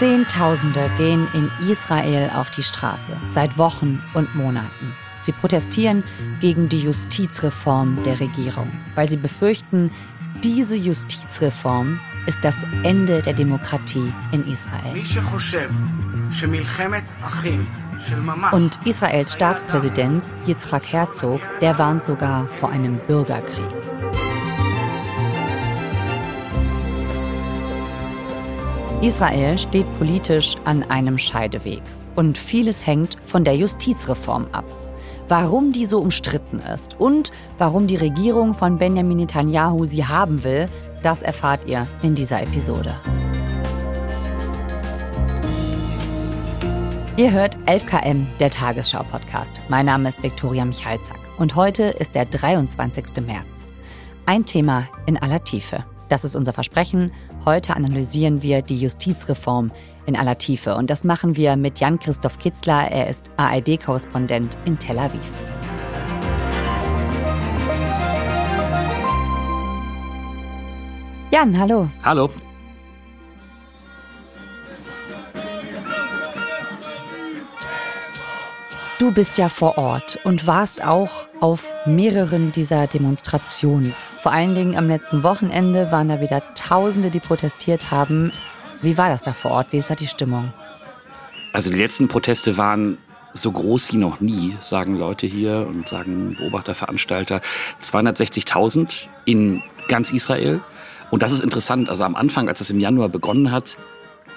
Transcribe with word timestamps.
Zehntausende 0.00 0.90
gehen 0.96 1.28
in 1.34 1.50
Israel 1.68 2.30
auf 2.34 2.50
die 2.50 2.62
Straße, 2.62 3.12
seit 3.28 3.58
Wochen 3.58 4.02
und 4.14 4.34
Monaten. 4.34 4.96
Sie 5.20 5.32
protestieren 5.32 6.04
gegen 6.40 6.70
die 6.70 6.78
Justizreform 6.78 8.02
der 8.02 8.18
Regierung, 8.18 8.72
weil 8.94 9.10
sie 9.10 9.18
befürchten, 9.18 9.90
diese 10.42 10.74
Justizreform 10.74 12.00
ist 12.26 12.42
das 12.42 12.56
Ende 12.82 13.20
der 13.20 13.34
Demokratie 13.34 14.10
in 14.32 14.50
Israel. 14.50 15.04
Und 18.52 18.86
Israels 18.86 19.32
Staatspräsident 19.34 20.30
Yitzhak 20.46 20.90
Herzog, 20.90 21.42
der 21.60 21.78
warnt 21.78 22.04
sogar 22.04 22.46
vor 22.46 22.70
einem 22.70 22.96
Bürgerkrieg. 23.06 23.68
Israel 29.02 29.56
steht 29.56 29.86
politisch 29.98 30.56
an 30.66 30.82
einem 30.90 31.16
Scheideweg 31.16 31.80
und 32.16 32.36
vieles 32.36 32.86
hängt 32.86 33.16
von 33.24 33.44
der 33.44 33.56
Justizreform 33.56 34.48
ab. 34.52 34.66
Warum 35.26 35.72
die 35.72 35.86
so 35.86 36.00
umstritten 36.00 36.58
ist 36.58 37.00
und 37.00 37.30
warum 37.56 37.86
die 37.86 37.96
Regierung 37.96 38.52
von 38.52 38.76
Benjamin 38.76 39.16
Netanyahu 39.16 39.86
sie 39.86 40.04
haben 40.04 40.44
will, 40.44 40.68
das 41.02 41.22
erfahrt 41.22 41.66
ihr 41.66 41.86
in 42.02 42.14
dieser 42.14 42.42
Episode. 42.42 42.94
Ihr 47.16 47.32
hört 47.32 47.56
11KM, 47.66 48.26
der 48.38 48.50
Tagesschau-Podcast. 48.50 49.62
Mein 49.70 49.86
Name 49.86 50.10
ist 50.10 50.22
Viktoria 50.22 50.66
Michalzack 50.66 51.18
und 51.38 51.54
heute 51.56 51.84
ist 51.84 52.14
der 52.14 52.26
23. 52.26 53.06
März. 53.26 53.66
Ein 54.26 54.44
Thema 54.44 54.88
in 55.06 55.16
aller 55.16 55.42
Tiefe. 55.42 55.86
Das 56.10 56.24
ist 56.24 56.34
unser 56.34 56.52
Versprechen. 56.52 57.12
Heute 57.46 57.74
analysieren 57.74 58.42
wir 58.42 58.60
die 58.60 58.78
Justizreform 58.78 59.72
in 60.04 60.14
aller 60.14 60.36
Tiefe. 60.36 60.74
Und 60.74 60.90
das 60.90 61.04
machen 61.04 61.36
wir 61.36 61.56
mit 61.56 61.80
Jan-Christoph 61.80 62.38
Kitzler. 62.38 62.90
Er 62.90 63.08
ist 63.08 63.30
ARD-Korrespondent 63.38 64.58
in 64.66 64.78
Tel 64.78 64.98
Aviv. 64.98 65.20
Jan, 71.30 71.58
hallo. 71.58 71.88
Hallo. 72.02 72.28
Du 78.98 79.12
bist 79.12 79.38
ja 79.38 79.48
vor 79.48 79.78
Ort 79.78 80.18
und 80.24 80.46
warst 80.46 80.84
auch 80.84 81.26
auf 81.40 81.64
mehreren 81.86 82.52
dieser 82.52 82.86
Demonstrationen. 82.86 83.94
Vor 84.20 84.32
allen 84.32 84.54
Dingen 84.54 84.76
am 84.76 84.86
letzten 84.86 85.22
Wochenende 85.22 85.90
waren 85.90 86.10
da 86.10 86.20
wieder 86.20 86.42
Tausende, 86.54 87.10
die 87.10 87.20
protestiert 87.20 87.90
haben. 87.90 88.32
Wie 88.82 88.98
war 88.98 89.08
das 89.08 89.22
da 89.22 89.32
vor 89.32 89.52
Ort? 89.52 89.72
Wie 89.72 89.78
ist 89.78 89.88
da 89.88 89.94
die 89.94 90.08
Stimmung? 90.08 90.52
Also 91.54 91.70
die 91.70 91.78
letzten 91.78 92.06
Proteste 92.06 92.58
waren 92.58 92.98
so 93.32 93.50
groß 93.50 93.92
wie 93.92 93.96
noch 93.96 94.20
nie, 94.20 94.58
sagen 94.60 94.94
Leute 94.94 95.26
hier 95.26 95.66
und 95.66 95.88
sagen 95.88 96.36
Beobachter, 96.38 96.74
Veranstalter. 96.74 97.40
260.000 97.82 99.06
in 99.24 99.62
ganz 99.88 100.12
Israel. 100.12 100.60
Und 101.10 101.22
das 101.22 101.32
ist 101.32 101.42
interessant. 101.42 101.88
Also 101.88 102.04
am 102.04 102.14
Anfang, 102.14 102.46
als 102.46 102.60
es 102.60 102.68
im 102.68 102.78
Januar 102.78 103.08
begonnen 103.08 103.50
hat, 103.50 103.78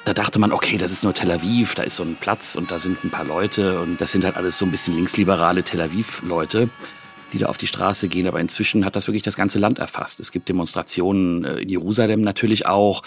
da 0.06 0.14
dachte 0.14 0.40
man, 0.40 0.54
okay, 0.54 0.78
das 0.78 0.94
ist 0.94 1.04
nur 1.04 1.14
Tel 1.14 1.30
Aviv, 1.30 1.76
da 1.76 1.84
ist 1.84 1.98
so 1.98 2.04
ein 2.04 2.16
Platz 2.16 2.56
und 2.56 2.72
da 2.72 2.80
sind 2.80 3.04
ein 3.04 3.10
paar 3.10 3.26
Leute 3.26 3.82
und 3.82 4.00
das 4.00 4.14
sind 4.14 4.24
halt 4.24 4.38
alles 4.38 4.58
so 4.58 4.66
ein 4.66 4.72
bisschen 4.72 4.96
linksliberale 4.96 5.64
Tel 5.64 5.82
Aviv-Leute, 5.82 6.70
die 7.34 7.40
da 7.40 7.48
auf 7.48 7.58
die 7.58 7.68
Straße 7.68 8.08
gehen. 8.08 8.28
Aber 8.28 8.40
inzwischen 8.40 8.86
hat 8.86 8.96
das 8.96 9.08
wirklich 9.08 9.24
das 9.24 9.36
ganze 9.36 9.60
Land 9.60 9.80
erfasst. 9.80 10.20
Es 10.20 10.32
gibt 10.32 10.48
Demonstrationen 10.48 11.44
äh, 11.44 11.56
in 11.58 11.70
Jerusalem 11.70 12.22
natürlich 12.22 12.66
auch 12.66 13.02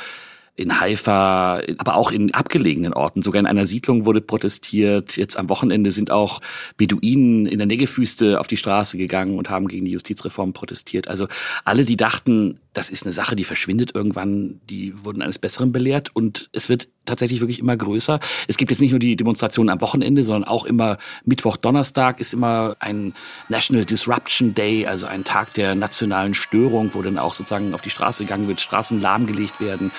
in 0.57 0.81
Haifa, 0.81 1.61
aber 1.77 1.97
auch 1.97 2.11
in 2.11 2.33
abgelegenen 2.33 2.95
Orten. 2.95 3.21
Sogar 3.21 3.41
in 3.41 3.47
einer 3.47 3.67
Siedlung 3.67 4.07
wurde 4.07 4.23
protestiert. 4.23 5.17
Jetzt 5.17 5.39
am 5.39 5.51
Wochenende 5.51 5.91
sind 5.91 6.11
auch 6.11 6.41
Beduinen 6.79 7.45
in 7.45 7.59
der 7.59 7.67
Negevwüste 7.67 8.41
auf 8.41 8.47
die 8.47 8.57
Straße 8.57 8.97
gegangen 8.97 9.37
und 9.37 9.51
haben 9.51 9.69
gegen 9.69 9.85
die 9.85 9.91
Justizreform 9.91 10.55
protestiert. 10.55 11.09
Also 11.09 11.29
alle, 11.65 11.85
die 11.85 11.99
dachten, 11.99 12.59
das 12.73 12.89
ist 12.89 13.05
eine 13.05 13.13
Sache, 13.13 13.37
die 13.37 13.45
verschwindet 13.45 13.95
irgendwann, 13.95 14.61
die 14.71 15.05
wurden 15.05 15.21
eines 15.21 15.39
Besseren 15.39 15.73
belehrt 15.73 16.17
und 16.17 16.49
es 16.53 16.71
wird 16.71 16.89
tatsächlich 17.05 17.41
wirklich 17.41 17.59
immer 17.59 17.77
größer. 17.77 18.19
Es 18.49 18.57
gibt 18.57 18.71
jetzt 18.71 18.81
nicht 18.81 18.93
nur 18.93 18.99
die 18.99 19.17
Demonstrationen 19.17 19.69
am 19.69 19.83
Wochenende, 19.83 20.23
sondern 20.23 20.49
auch 20.49 20.65
immer 20.65 20.97
Mittwoch, 21.25 21.59
Donnerstag 21.59 22.19
ist 22.19 22.33
immer 22.33 22.77
ein 22.79 23.13
National 23.51 23.85
Disruption 23.85 24.55
Day, 24.55 24.87
also 24.87 25.07
ein 25.07 25.25
Tag 25.25 25.53
der 25.55 25.75
nationalen 25.75 26.35
Störung, 26.35 26.91
wo 26.95 27.03
dann 27.03 27.19
auch 27.19 27.35
sozusagen 27.35 27.75
auf 27.75 27.83
die 27.83 27.91
Straße 27.91 28.25
gegangen 28.25 28.49
wird, 28.49 28.63
Straßen 28.63 29.01
lahmgelegt 29.01 29.61
werden. 29.61 29.91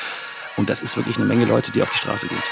Und 0.57 0.69
das 0.69 0.81
ist 0.81 0.97
wirklich 0.97 1.17
eine 1.17 1.25
Menge 1.25 1.45
Leute, 1.45 1.71
die 1.71 1.81
auf 1.81 1.91
die 1.91 1.97
Straße 1.97 2.27
geht. 2.27 2.43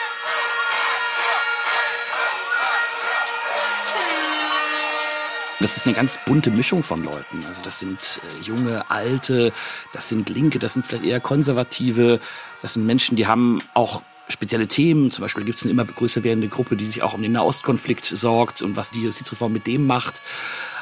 Das 5.60 5.78
ist 5.78 5.88
eine 5.88 5.96
ganz 5.96 6.20
bunte 6.26 6.52
Mischung 6.52 6.84
von 6.84 7.04
Leuten. 7.04 7.44
Also 7.48 7.64
das 7.64 7.80
sind 7.80 8.22
äh, 8.24 8.44
junge, 8.44 8.90
alte, 8.92 9.52
das 9.94 10.10
sind 10.10 10.30
Linke, 10.30 10.60
das 10.60 10.74
sind 10.74 10.86
vielleicht 10.86 11.06
eher 11.06 11.20
Konservative, 11.20 12.20
das 12.62 12.74
sind 12.74 12.86
Menschen, 12.86 13.16
die 13.16 13.26
haben 13.26 13.62
auch 13.74 14.04
spezielle 14.28 14.68
Themen. 14.68 15.12
Zum 15.12 15.24
Beispiel 15.24 15.44
gibt 15.44 15.58
es 15.58 15.64
eine 15.64 15.72
immer 15.72 15.86
größer 15.86 16.24
werdende 16.24 16.50
Gruppe, 16.50 16.76
die 16.76 16.86
sich 16.86 17.02
auch 17.04 17.14
um 17.14 17.22
den 17.22 17.32
Nahostkonflikt 17.32 18.06
sorgt 18.06 18.62
und 18.62 18.76
was 18.76 18.92
die 18.92 19.04
Justizreform 19.04 19.54
mit 19.54 19.66
dem 19.66 19.88
macht. 19.88 20.22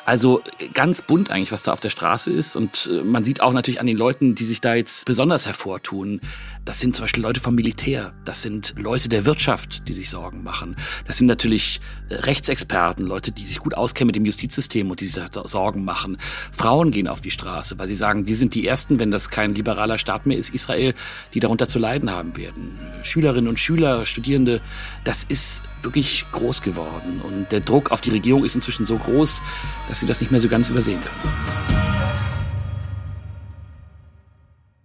Also 0.06 0.42
ganz 0.74 1.02
bunt 1.02 1.32
eigentlich, 1.32 1.52
was 1.52 1.62
da 1.62 1.72
auf 1.72 1.80
der 1.80 1.90
Straße 1.90 2.30
ist. 2.32 2.56
Und 2.56 2.90
äh, 2.92 3.04
man 3.04 3.24
sieht 3.24 3.42
auch 3.42 3.54
natürlich 3.54 3.80
an 3.80 3.88
den 3.88 3.98
Leuten, 3.98 4.36
die 4.36 4.44
sich 4.44 4.60
da 4.60 4.76
jetzt 4.76 5.06
besonders 5.06 5.46
hervortun. 5.46 6.20
Das 6.66 6.80
sind 6.80 6.96
zum 6.96 7.04
Beispiel 7.04 7.24
Leute 7.24 7.40
vom 7.40 7.56
Militär. 7.56 8.14
Das 8.26 8.42
sind 8.42 8.76
Leute 8.78 9.08
der 9.08 9.26
Wirtschaft, 9.26 9.88
die 9.88 9.94
sich 9.94 10.10
Sorgen 10.10 10.44
machen. 10.44 10.76
Das 11.08 11.18
sind 11.18 11.28
natürlich 11.28 11.80
äh, 12.10 12.16
Rechtsexperten, 12.16 13.06
Leute, 13.06 13.32
die 13.32 13.46
sich 13.46 13.60
gut 13.60 13.76
auskennen 13.76 14.08
mit 14.08 14.16
dem 14.16 14.26
Justizsystem 14.26 14.92
und 14.92 15.00
die 15.00 15.08
sich 15.08 15.24
da 15.30 15.48
Sorgen 15.48 15.86
machen. 15.86 16.18
Frauen 16.52 16.92
gehen 16.92 17.08
auf 17.08 17.22
die 17.22 17.32
Straße, 17.32 17.80
weil 17.80 17.88
sie 17.88 17.96
sagen, 17.96 18.28
wir 18.28 18.36
sind 18.36 18.56
die 18.56 18.68
Ersten, 18.68 19.00
wenn 19.00 19.12
das 19.12 19.30
kein 19.30 19.56
liberaler 19.56 19.98
Staat 19.98 20.26
mehr 20.26 20.38
ist, 20.38 20.54
Israel, 20.54 20.94
die 21.34 21.40
darunter 21.40 21.68
zu 21.68 21.80
leiden 21.80 22.12
haben 22.12 22.36
werden. 22.36 22.78
Schülerinnen 23.04 23.48
und 23.48 23.60
Schüler, 23.60 24.06
Studierende, 24.06 24.62
das 25.06 25.24
ist 25.24 25.64
wirklich 25.84 26.26
groß 26.32 26.62
geworden. 26.62 27.22
Und 27.22 27.52
der 27.52 27.60
Druck 27.60 27.92
auf 27.92 28.02
die 28.02 28.10
Regierung 28.10 28.44
ist 28.44 28.56
inzwischen 28.56 28.86
so 28.86 28.98
groß, 28.98 29.42
dass 29.90 30.00
sie 30.00 30.06
das 30.06 30.22
nicht 30.22 30.32
mehr 30.32 30.42
so 30.42 30.50
ganz 30.50 30.70
übersehen 30.70 31.02
können. 31.04 31.34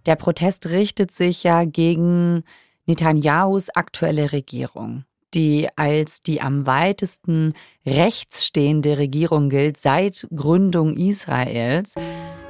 Der 0.05 0.15
Protest 0.15 0.67
richtet 0.67 1.11
sich 1.11 1.43
ja 1.43 1.65
gegen 1.65 2.43
Netanyahus 2.87 3.69
aktuelle 3.69 4.31
Regierung, 4.31 5.03
die 5.33 5.67
als 5.75 6.23
die 6.23 6.41
am 6.41 6.65
weitesten 6.65 7.53
rechts 7.85 8.45
stehende 8.45 8.97
Regierung 8.97 9.49
gilt 9.49 9.77
seit 9.77 10.27
Gründung 10.33 10.97
Israels. 10.97 11.93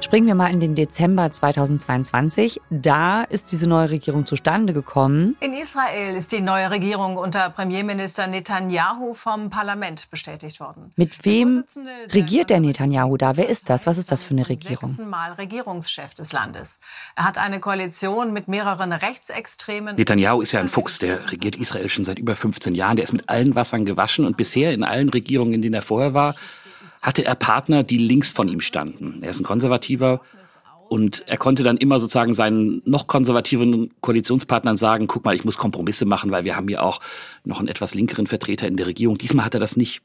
Springen 0.02 0.26
wir 0.26 0.34
mal 0.34 0.50
in 0.50 0.60
den 0.60 0.74
Dezember 0.74 1.30
2022. 1.30 2.58
Da 2.70 3.22
ist 3.22 3.52
diese 3.52 3.68
neue 3.68 3.90
Regierung 3.90 4.24
zustande 4.24 4.72
gekommen. 4.72 5.36
In 5.40 5.52
Israel 5.52 6.16
ist 6.16 6.32
die 6.32 6.40
neue 6.40 6.70
Regierung 6.70 7.18
unter 7.18 7.50
Premierminister 7.50 8.26
Netanyahu 8.26 9.12
vom 9.12 9.50
Parlament 9.50 10.10
bestätigt 10.10 10.58
worden. 10.58 10.92
Mit 10.96 11.26
wem 11.26 11.64
regiert 12.08 12.48
der 12.48 12.60
Netanyahu 12.60 13.18
da? 13.18 13.36
Wer 13.36 13.50
ist 13.50 13.68
das? 13.68 13.86
Was 13.86 13.98
ist 13.98 14.10
das 14.10 14.22
für 14.22 14.32
eine 14.32 14.48
Regierung? 14.48 14.96
Zum 14.96 15.10
Mal 15.10 15.32
Regierungschef 15.32 16.14
des 16.14 16.32
Landes. 16.32 16.80
Er 17.14 17.24
hat 17.24 17.36
eine 17.36 17.60
Koalition 17.60 18.32
mit 18.32 18.48
mehreren 18.48 18.92
Rechtsextremen. 18.92 19.96
Netanyahu 19.96 20.40
ist 20.40 20.52
ja 20.52 20.60
ein 20.60 20.68
Fuchs, 20.68 20.98
der 20.98 21.30
regiert 21.30 21.56
Israel 21.56 21.90
schon 21.90 22.04
seit 22.04 22.18
über 22.18 22.34
15 22.34 22.74
Jahren. 22.74 22.96
Der 22.96 23.04
ist 23.04 23.12
mit 23.12 23.28
allen 23.28 23.54
Wassern 23.54 23.84
gewaschen 23.84 24.24
und 24.24 24.38
bisher 24.38 24.72
in 24.72 24.82
allen 24.82 25.10
Regierungen, 25.10 25.52
in 25.52 25.62
denen 25.62 25.74
er 25.74 25.82
vorher 25.82 26.14
war, 26.14 26.34
hatte 27.00 27.24
er 27.24 27.34
Partner, 27.34 27.82
die 27.82 27.98
links 27.98 28.30
von 28.30 28.48
ihm 28.48 28.60
standen. 28.60 29.22
Er 29.22 29.30
ist 29.30 29.40
ein 29.40 29.44
Konservativer 29.44 30.20
und 30.88 31.22
er 31.28 31.36
konnte 31.36 31.62
dann 31.62 31.76
immer 31.76 32.00
sozusagen 32.00 32.34
seinen 32.34 32.82
noch 32.84 33.06
konservativen 33.06 33.90
Koalitionspartnern 34.00 34.76
sagen, 34.76 35.06
guck 35.06 35.24
mal, 35.24 35.34
ich 35.34 35.44
muss 35.44 35.56
Kompromisse 35.56 36.04
machen, 36.04 36.30
weil 36.30 36.44
wir 36.44 36.56
haben 36.56 36.68
hier 36.68 36.82
auch 36.82 37.00
noch 37.44 37.60
einen 37.60 37.68
etwas 37.68 37.94
linkeren 37.94 38.26
Vertreter 38.26 38.66
in 38.66 38.76
der 38.76 38.86
Regierung. 38.86 39.16
Diesmal 39.16 39.44
hat 39.46 39.54
er 39.54 39.60
das 39.60 39.76
nicht. 39.76 40.02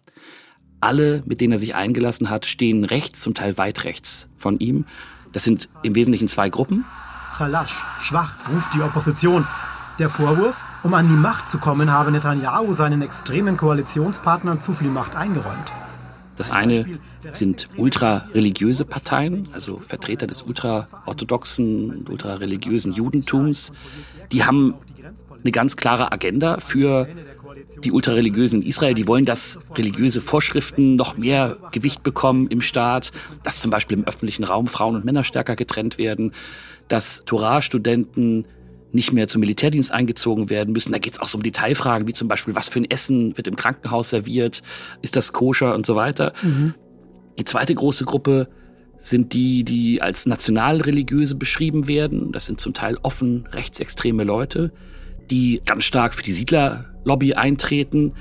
Alle, 0.81 1.23
mit 1.25 1.41
denen 1.41 1.53
er 1.53 1.59
sich 1.59 1.73
eingelassen 1.73 2.29
hat, 2.29 2.45
stehen 2.45 2.83
rechts, 2.83 3.21
zum 3.21 3.33
Teil 3.33 3.57
weit 3.57 3.83
rechts 3.83 4.27
von 4.37 4.59
ihm. 4.59 4.85
Das 5.33 5.43
sind 5.43 5.67
im 5.81 5.95
Wesentlichen 5.95 6.27
zwei 6.27 6.49
Gruppen. 6.49 6.85
Chalasch, 7.35 7.83
schwach, 7.99 8.37
ruft 8.53 8.73
die 8.75 8.81
Opposition. 8.81 9.47
Der 9.97 10.09
Vorwurf, 10.09 10.63
um 10.83 10.93
an 10.93 11.07
die 11.07 11.15
Macht 11.15 11.49
zu 11.49 11.57
kommen, 11.57 11.91
habe 11.91 12.11
Netanyahu 12.11 12.73
seinen 12.73 13.01
extremen 13.01 13.57
Koalitionspartnern 13.57 14.61
zu 14.61 14.73
viel 14.73 14.89
Macht 14.89 15.15
eingeräumt. 15.15 15.71
Das 16.35 16.51
eine 16.51 16.85
sind 17.31 17.67
ultrareligiöse 17.77 18.85
Parteien, 18.85 19.47
also 19.53 19.77
Vertreter 19.77 20.27
des 20.27 20.41
ultraorthodoxen, 20.41 22.05
ultrareligiösen 22.09 22.93
Judentums. 22.93 23.71
Die 24.31 24.43
haben 24.43 24.75
eine 25.43 25.51
ganz 25.51 25.77
klare 25.77 26.11
Agenda 26.11 26.59
für 26.59 27.07
die 27.83 27.91
Ultrareligiösen 27.91 28.61
in 28.61 28.67
Israel. 28.67 28.93
Die 28.93 29.07
wollen, 29.07 29.25
dass 29.25 29.59
religiöse 29.75 30.21
Vorschriften 30.21 30.95
noch 30.95 31.17
mehr 31.17 31.57
Gewicht 31.71 32.03
bekommen 32.03 32.47
im 32.47 32.61
Staat, 32.61 33.11
dass 33.43 33.59
zum 33.59 33.71
Beispiel 33.71 33.97
im 33.97 34.05
öffentlichen 34.05 34.43
Raum 34.43 34.67
Frauen 34.67 34.95
und 34.95 35.05
Männer 35.05 35.23
stärker 35.23 35.55
getrennt 35.55 35.97
werden, 35.97 36.33
dass 36.87 37.23
Torah-Studenten 37.25 38.45
nicht 38.95 39.13
mehr 39.13 39.27
zum 39.27 39.41
Militärdienst 39.41 39.91
eingezogen 39.91 40.49
werden 40.49 40.73
müssen. 40.73 40.91
Da 40.91 40.97
geht 40.97 41.13
es 41.13 41.19
auch 41.19 41.27
so 41.27 41.37
um 41.37 41.43
Detailfragen, 41.43 42.07
wie 42.07 42.13
zum 42.13 42.27
Beispiel, 42.27 42.55
was 42.55 42.69
für 42.69 42.79
ein 42.79 42.89
Essen 42.89 43.37
wird 43.37 43.47
im 43.47 43.55
Krankenhaus 43.55 44.09
serviert, 44.09 44.63
ist 45.01 45.15
das 45.15 45.33
koscher 45.33 45.75
und 45.75 45.85
so 45.85 45.95
weiter. 45.95 46.33
Mhm. 46.41 46.73
Die 47.37 47.45
zweite 47.45 47.75
große 47.75 48.05
Gruppe 48.05 48.47
sind 48.99 49.33
die, 49.33 49.63
die 49.63 50.01
als 50.01 50.25
nationalreligiöse 50.25 51.35
beschrieben 51.35 51.87
werden. 51.87 52.31
Das 52.31 52.45
sind 52.45 52.59
zum 52.59 52.73
Teil 52.73 52.97
offen 53.03 53.47
rechtsextreme 53.51 54.23
Leute, 54.23 54.71
die 55.29 55.61
ganz 55.65 55.83
stark 55.83 56.15
für 56.15 56.23
die 56.23 56.31
Siedlerlobby 56.31 57.33
eintreten, 57.33 58.13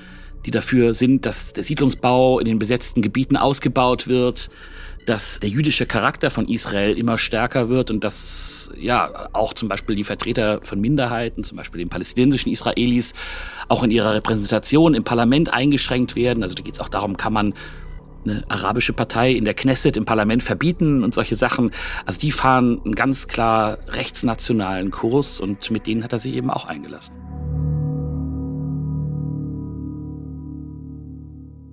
die 0.44 0.50
dafür 0.50 0.92
sind, 0.92 1.24
dass 1.24 1.54
der 1.54 1.64
Siedlungsbau 1.64 2.38
in 2.38 2.44
den 2.44 2.58
besetzten 2.58 3.00
Gebieten 3.00 3.36
ausgebaut 3.36 4.08
wird, 4.08 4.50
dass 5.06 5.40
der 5.40 5.48
jüdische 5.48 5.86
Charakter 5.86 6.30
von 6.30 6.48
Israel 6.48 6.96
immer 6.96 7.18
stärker 7.18 7.68
wird 7.68 7.90
und 7.90 8.02
dass 8.04 8.70
ja 8.78 9.28
auch 9.32 9.52
zum 9.54 9.68
Beispiel 9.68 9.96
die 9.96 10.04
Vertreter 10.04 10.60
von 10.62 10.80
Minderheiten, 10.80 11.44
zum 11.44 11.56
Beispiel 11.56 11.78
den 11.78 11.88
palästinensischen 11.88 12.50
Israelis, 12.52 13.14
auch 13.68 13.82
in 13.82 13.90
ihrer 13.90 14.14
Repräsentation 14.14 14.94
im 14.94 15.04
Parlament 15.04 15.52
eingeschränkt 15.52 16.16
werden. 16.16 16.42
Also 16.42 16.54
da 16.54 16.62
geht 16.62 16.74
es 16.74 16.80
auch 16.80 16.88
darum, 16.88 17.16
kann 17.16 17.32
man 17.32 17.54
eine 18.24 18.42
arabische 18.48 18.92
Partei 18.92 19.32
in 19.32 19.44
der 19.44 19.54
Knesset 19.54 19.96
im 19.96 20.04
Parlament 20.04 20.42
verbieten 20.42 21.04
und 21.04 21.14
solche 21.14 21.36
Sachen. 21.36 21.70
Also 22.06 22.20
die 22.20 22.32
fahren 22.32 22.80
einen 22.84 22.94
ganz 22.94 23.28
klar 23.28 23.78
rechtsnationalen 23.88 24.90
Kurs 24.90 25.40
und 25.40 25.70
mit 25.70 25.86
denen 25.86 26.02
hat 26.04 26.12
er 26.12 26.18
sich 26.18 26.34
eben 26.34 26.50
auch 26.50 26.66
eingelassen. 26.66 27.23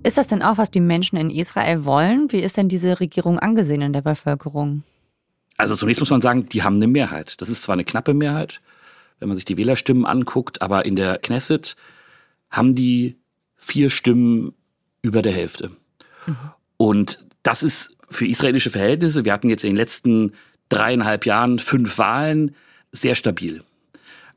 Ist 0.04 0.16
das 0.16 0.26
denn 0.26 0.42
auch, 0.42 0.58
was 0.58 0.70
die 0.70 0.80
Menschen 0.80 1.16
in 1.16 1.30
Israel 1.30 1.84
wollen? 1.84 2.32
Wie 2.32 2.40
ist 2.40 2.56
denn 2.56 2.68
diese 2.68 2.98
Regierung 3.00 3.38
angesehen 3.38 3.82
in 3.82 3.92
der 3.92 4.02
Bevölkerung? 4.02 4.82
Also 5.56 5.74
zunächst 5.76 6.00
muss 6.00 6.10
man 6.10 6.22
sagen, 6.22 6.48
die 6.48 6.62
haben 6.62 6.76
eine 6.76 6.88
Mehrheit. 6.88 7.40
Das 7.40 7.48
ist 7.48 7.62
zwar 7.62 7.74
eine 7.74 7.84
knappe 7.84 8.14
Mehrheit, 8.14 8.60
wenn 9.20 9.28
man 9.28 9.36
sich 9.36 9.44
die 9.44 9.56
Wählerstimmen 9.56 10.04
anguckt, 10.04 10.60
aber 10.60 10.84
in 10.84 10.96
der 10.96 11.18
Knesset 11.18 11.76
haben 12.50 12.74
die 12.74 13.16
vier 13.54 13.90
Stimmen 13.90 14.54
über 15.02 15.22
der 15.22 15.32
Hälfte. 15.32 15.70
Mhm. 16.26 16.36
Und 16.76 17.24
das 17.42 17.62
ist 17.62 17.96
für 18.08 18.26
israelische 18.26 18.70
Verhältnisse, 18.70 19.24
wir 19.24 19.32
hatten 19.32 19.48
jetzt 19.48 19.64
in 19.64 19.70
den 19.70 19.76
letzten 19.76 20.32
dreieinhalb 20.68 21.26
Jahren 21.26 21.58
fünf 21.58 21.98
Wahlen, 21.98 22.54
sehr 22.90 23.14
stabil 23.14 23.62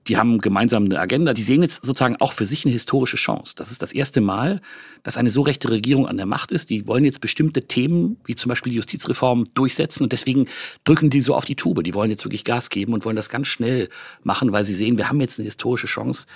die 0.08 0.18
haben 0.18 0.38
gemeinsam 0.38 0.86
eine 0.86 1.00
Agenda. 1.00 1.34
Die 1.34 1.42
sehen 1.42 1.64
jetzt 1.64 1.86
sozusagen 1.86 2.18
auch 2.18 2.32
für 2.32 2.46
sich 2.46 2.66
eine 2.66 2.74
historische 2.74 3.18
Chance. 3.18 3.54
Das 3.56 3.72
ist 3.72 3.82
das 3.82 3.92
erste 3.92 4.22
Mal, 4.22 4.62
dass 5.04 5.18
eine 5.18 5.32
so 5.32 5.42
rechte 5.42 5.70
Regierung 5.70 6.08
an 6.08 6.18
der 6.18 6.28
Macht 6.28 6.52
ist. 6.52 6.70
Die 6.70 6.86
wollen 6.86 7.06
jetzt 7.06 7.22
bestimmte 7.22 7.64
Themen, 7.64 8.18
wie 8.26 8.36
zum 8.36 8.50
Beispiel 8.50 8.72
die 8.72 8.76
Justizreform, 8.78 9.48
durchsetzen. 9.56 10.04
Und 10.04 10.12
deswegen 10.12 10.46
drücken 10.84 11.10
die 11.10 11.22
so 11.22 11.34
auf 11.34 11.46
die 11.46 11.56
Tube. 11.56 11.84
Die 11.84 11.96
wollen 11.96 12.12
jetzt 12.12 12.24
wirklich 12.24 12.44
Gas 12.44 12.70
geben 12.70 12.94
und 12.94 13.04
wollen 13.04 13.16
das 13.16 13.30
ganz 13.30 13.48
schnell 13.48 13.90
machen, 14.24 14.52
weil 14.52 14.64
sie 14.64 14.76
sehen, 14.76 14.98
wir 14.98 15.10
haben 15.10 15.22
jetzt 15.22 15.40
eine 15.40 15.46
historische 15.46 15.88
Chance. 15.88 16.28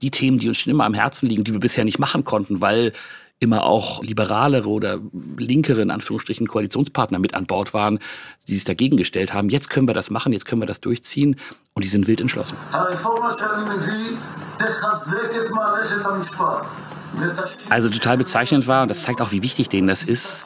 Die 0.00 0.10
Themen, 0.10 0.38
die 0.38 0.48
uns 0.48 0.58
schon 0.58 0.70
immer 0.70 0.84
am 0.84 0.94
Herzen 0.94 1.28
liegen, 1.28 1.44
die 1.44 1.52
wir 1.52 1.60
bisher 1.60 1.84
nicht 1.84 1.98
machen 1.98 2.24
konnten, 2.24 2.62
weil 2.62 2.92
immer 3.40 3.64
auch 3.64 4.02
liberalere 4.02 4.68
oder 4.68 4.98
linkere, 5.36 5.82
in 5.82 5.90
Anführungsstrichen, 5.90 6.48
Koalitionspartner 6.48 7.18
mit 7.18 7.34
an 7.34 7.46
Bord 7.46 7.72
waren, 7.72 8.00
die 8.48 8.54
sich 8.54 8.64
dagegen 8.64 8.96
gestellt 8.96 9.32
haben. 9.32 9.48
Jetzt 9.48 9.70
können 9.70 9.86
wir 9.86 9.94
das 9.94 10.10
machen, 10.10 10.32
jetzt 10.32 10.44
können 10.44 10.60
wir 10.60 10.66
das 10.66 10.80
durchziehen 10.80 11.36
und 11.74 11.84
die 11.84 11.88
sind 11.88 12.08
wild 12.08 12.20
entschlossen. 12.20 12.56
Also 17.70 17.88
total 17.88 18.18
bezeichnend 18.18 18.66
war, 18.66 18.82
und 18.82 18.88
das 18.88 19.02
zeigt 19.02 19.20
auch, 19.20 19.30
wie 19.30 19.42
wichtig 19.42 19.68
denen 19.68 19.86
das 19.86 20.02
ist, 20.02 20.42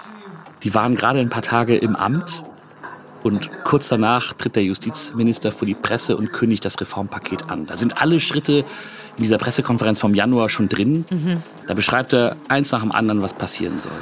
die 0.62 0.74
waren 0.74 0.94
gerade 0.94 1.18
ein 1.18 1.30
paar 1.30 1.42
Tage 1.42 1.76
im 1.76 1.96
Amt 1.96 2.44
und 3.22 3.64
kurz 3.64 3.88
danach 3.88 4.34
tritt 4.34 4.56
der 4.56 4.64
Justizminister 4.64 5.50
vor 5.50 5.66
die 5.66 5.74
Presse 5.74 6.16
und 6.16 6.32
kündigt 6.32 6.64
das 6.64 6.80
Reformpaket 6.80 7.48
an. 7.48 7.66
Da 7.66 7.76
sind 7.76 8.00
alle 8.00 8.20
Schritte 8.20 8.64
in 9.16 9.24
dieser 9.24 9.38
Pressekonferenz 9.38 10.00
vom 10.00 10.14
Januar 10.14 10.48
schon 10.48 10.68
drin. 10.68 11.04
Mhm. 11.10 11.42
Da 11.66 11.74
beschreibt 11.74 12.12
er 12.12 12.36
eins 12.48 12.72
nach 12.72 12.80
dem 12.80 12.92
anderen, 12.92 13.22
was 13.22 13.32
passieren 13.34 13.78
soll. 13.78 13.92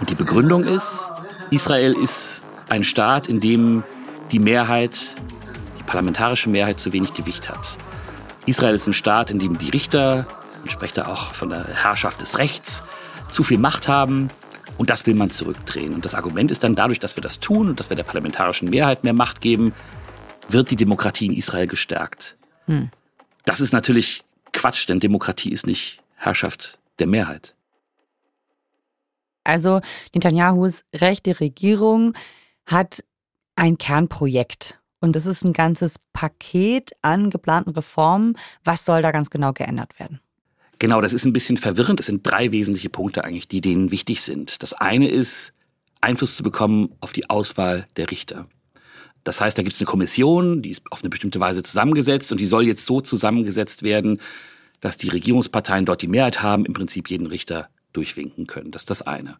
Und 0.00 0.10
die 0.10 0.14
Begründung 0.14 0.64
ist, 0.64 1.08
Israel 1.50 1.94
ist 1.94 2.42
ein 2.68 2.84
Staat, 2.84 3.28
in 3.28 3.40
dem 3.40 3.84
die 4.32 4.38
Mehrheit, 4.38 5.16
die 5.78 5.82
parlamentarische 5.82 6.48
Mehrheit 6.48 6.78
zu 6.78 6.92
wenig 6.92 7.14
Gewicht 7.14 7.48
hat. 7.48 7.78
Israel 8.46 8.74
ist 8.74 8.86
ein 8.86 8.92
Staat, 8.92 9.30
in 9.30 9.38
dem 9.38 9.56
die 9.56 9.70
Richter, 9.70 10.26
man 10.60 10.70
spricht 10.70 10.98
da 10.98 11.06
auch 11.06 11.32
von 11.32 11.48
der 11.48 11.64
Herrschaft 11.64 12.20
des 12.20 12.38
Rechts, 12.38 12.82
zu 13.30 13.42
viel 13.42 13.58
Macht 13.58 13.88
haben 13.88 14.30
und 14.78 14.90
das 14.90 15.06
will 15.06 15.14
man 15.14 15.30
zurückdrehen. 15.30 15.94
Und 15.94 16.04
das 16.04 16.14
Argument 16.14 16.50
ist 16.50 16.64
dann 16.64 16.74
dadurch, 16.74 17.00
dass 17.00 17.16
wir 17.16 17.22
das 17.22 17.40
tun 17.40 17.68
und 17.68 17.80
dass 17.80 17.90
wir 17.90 17.96
der 17.96 18.04
parlamentarischen 18.04 18.70
Mehrheit 18.70 19.04
mehr 19.04 19.12
Macht 19.12 19.40
geben, 19.40 19.72
wird 20.48 20.70
die 20.70 20.76
Demokratie 20.76 21.26
in 21.26 21.32
Israel 21.32 21.66
gestärkt. 21.66 22.36
Hm. 22.66 22.90
Das 23.44 23.60
ist 23.60 23.72
natürlich 23.72 24.24
Quatsch, 24.52 24.88
denn 24.88 25.00
Demokratie 25.00 25.50
ist 25.50 25.66
nicht 25.66 26.02
Herrschaft 26.16 26.78
der 26.98 27.06
Mehrheit. 27.06 27.54
Also 29.44 29.80
Netanyahus 30.14 30.84
rechte 30.94 31.38
Regierung 31.38 32.14
hat 32.66 33.04
ein 33.56 33.78
Kernprojekt. 33.78 34.80
Und 35.00 35.16
das 35.16 35.26
ist 35.26 35.44
ein 35.44 35.52
ganzes 35.52 35.98
Paket 36.14 36.92
an 37.02 37.28
geplanten 37.28 37.70
Reformen. 37.70 38.38
Was 38.64 38.86
soll 38.86 39.02
da 39.02 39.12
ganz 39.12 39.28
genau 39.28 39.52
geändert 39.52 39.98
werden? 39.98 40.20
Genau, 40.78 41.00
das 41.00 41.12
ist 41.12 41.24
ein 41.24 41.32
bisschen 41.32 41.56
verwirrend. 41.56 42.00
Es 42.00 42.06
sind 42.06 42.26
drei 42.26 42.52
wesentliche 42.52 42.90
Punkte 42.90 43.24
eigentlich, 43.24 43.48
die 43.48 43.60
denen 43.60 43.90
wichtig 43.90 44.22
sind. 44.22 44.62
Das 44.62 44.72
eine 44.72 45.08
ist, 45.08 45.52
Einfluss 46.00 46.36
zu 46.36 46.42
bekommen 46.42 46.94
auf 47.00 47.12
die 47.12 47.30
Auswahl 47.30 47.86
der 47.96 48.10
Richter. 48.10 48.46
Das 49.24 49.40
heißt, 49.40 49.56
da 49.56 49.62
gibt 49.62 49.74
es 49.74 49.80
eine 49.80 49.86
Kommission, 49.86 50.60
die 50.60 50.70
ist 50.70 50.84
auf 50.90 51.02
eine 51.02 51.08
bestimmte 51.08 51.40
Weise 51.40 51.62
zusammengesetzt 51.62 52.30
und 52.30 52.38
die 52.38 52.46
soll 52.46 52.66
jetzt 52.66 52.84
so 52.84 53.00
zusammengesetzt 53.00 53.82
werden, 53.82 54.20
dass 54.80 54.98
die 54.98 55.08
Regierungsparteien 55.08 55.86
dort 55.86 56.02
die 56.02 56.08
Mehrheit 56.08 56.42
haben, 56.42 56.66
im 56.66 56.74
Prinzip 56.74 57.08
jeden 57.08 57.26
Richter 57.26 57.70
durchwinken 57.94 58.46
können. 58.46 58.70
Das 58.70 58.82
ist 58.82 58.90
das 58.90 59.02
eine. 59.02 59.38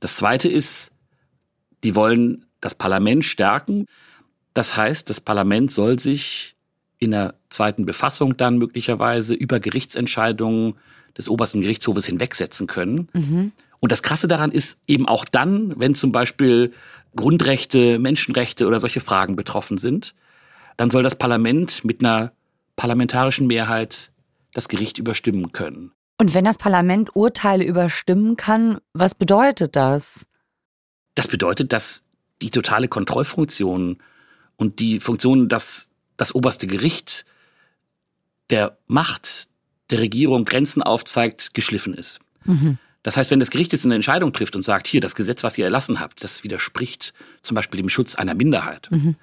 Das 0.00 0.16
zweite 0.16 0.48
ist, 0.48 0.90
die 1.84 1.94
wollen 1.94 2.46
das 2.60 2.74
Parlament 2.74 3.24
stärken. 3.24 3.86
Das 4.54 4.76
heißt, 4.76 5.08
das 5.08 5.20
Parlament 5.20 5.70
soll 5.70 6.00
sich 6.00 6.56
in 6.98 7.12
der 7.12 7.34
zweiten 7.52 7.86
Befassung 7.86 8.36
dann 8.36 8.58
möglicherweise 8.58 9.34
über 9.34 9.60
Gerichtsentscheidungen 9.60 10.74
des 11.16 11.28
obersten 11.28 11.60
Gerichtshofes 11.60 12.06
hinwegsetzen 12.06 12.66
können. 12.66 13.08
Mhm. 13.12 13.52
Und 13.80 13.92
das 13.92 14.02
Krasse 14.02 14.28
daran 14.28 14.52
ist 14.52 14.78
eben 14.86 15.06
auch 15.06 15.24
dann, 15.24 15.78
wenn 15.78 15.94
zum 15.94 16.12
Beispiel 16.12 16.72
Grundrechte, 17.16 17.98
Menschenrechte 17.98 18.66
oder 18.66 18.80
solche 18.80 19.00
Fragen 19.00 19.36
betroffen 19.36 19.78
sind, 19.78 20.14
dann 20.76 20.90
soll 20.90 21.02
das 21.02 21.16
Parlament 21.16 21.84
mit 21.84 22.02
einer 22.02 22.32
parlamentarischen 22.76 23.46
Mehrheit 23.46 24.10
das 24.54 24.68
Gericht 24.68 24.98
überstimmen 24.98 25.52
können. 25.52 25.92
Und 26.18 26.34
wenn 26.34 26.44
das 26.44 26.58
Parlament 26.58 27.14
Urteile 27.16 27.64
überstimmen 27.64 28.36
kann, 28.36 28.78
was 28.92 29.14
bedeutet 29.14 29.76
das? 29.76 30.26
Das 31.14 31.28
bedeutet, 31.28 31.72
dass 31.72 32.04
die 32.40 32.50
totale 32.50 32.88
Kontrollfunktion 32.88 33.98
und 34.56 34.78
die 34.78 35.00
Funktion, 35.00 35.48
dass 35.48 35.90
das 36.16 36.34
oberste 36.34 36.66
Gericht 36.66 37.24
der 38.52 38.78
Macht 38.86 39.48
der 39.90 39.98
Regierung 39.98 40.44
Grenzen 40.44 40.82
aufzeigt, 40.82 41.54
geschliffen 41.54 41.94
ist. 41.94 42.20
Mhm. 42.44 42.78
Das 43.02 43.16
heißt, 43.16 43.30
wenn 43.32 43.40
das 43.40 43.50
Gericht 43.50 43.72
jetzt 43.72 43.84
eine 43.84 43.96
Entscheidung 43.96 44.32
trifft 44.32 44.54
und 44.54 44.62
sagt, 44.62 44.86
hier, 44.86 45.00
das 45.00 45.14
Gesetz, 45.14 45.42
was 45.42 45.58
ihr 45.58 45.64
erlassen 45.64 45.98
habt, 45.98 46.22
das 46.22 46.44
widerspricht 46.44 47.14
zum 47.42 47.56
Beispiel 47.56 47.80
dem 47.80 47.88
Schutz 47.88 48.14
einer 48.14 48.34
Minderheit, 48.34 48.88
mhm. 48.92 49.16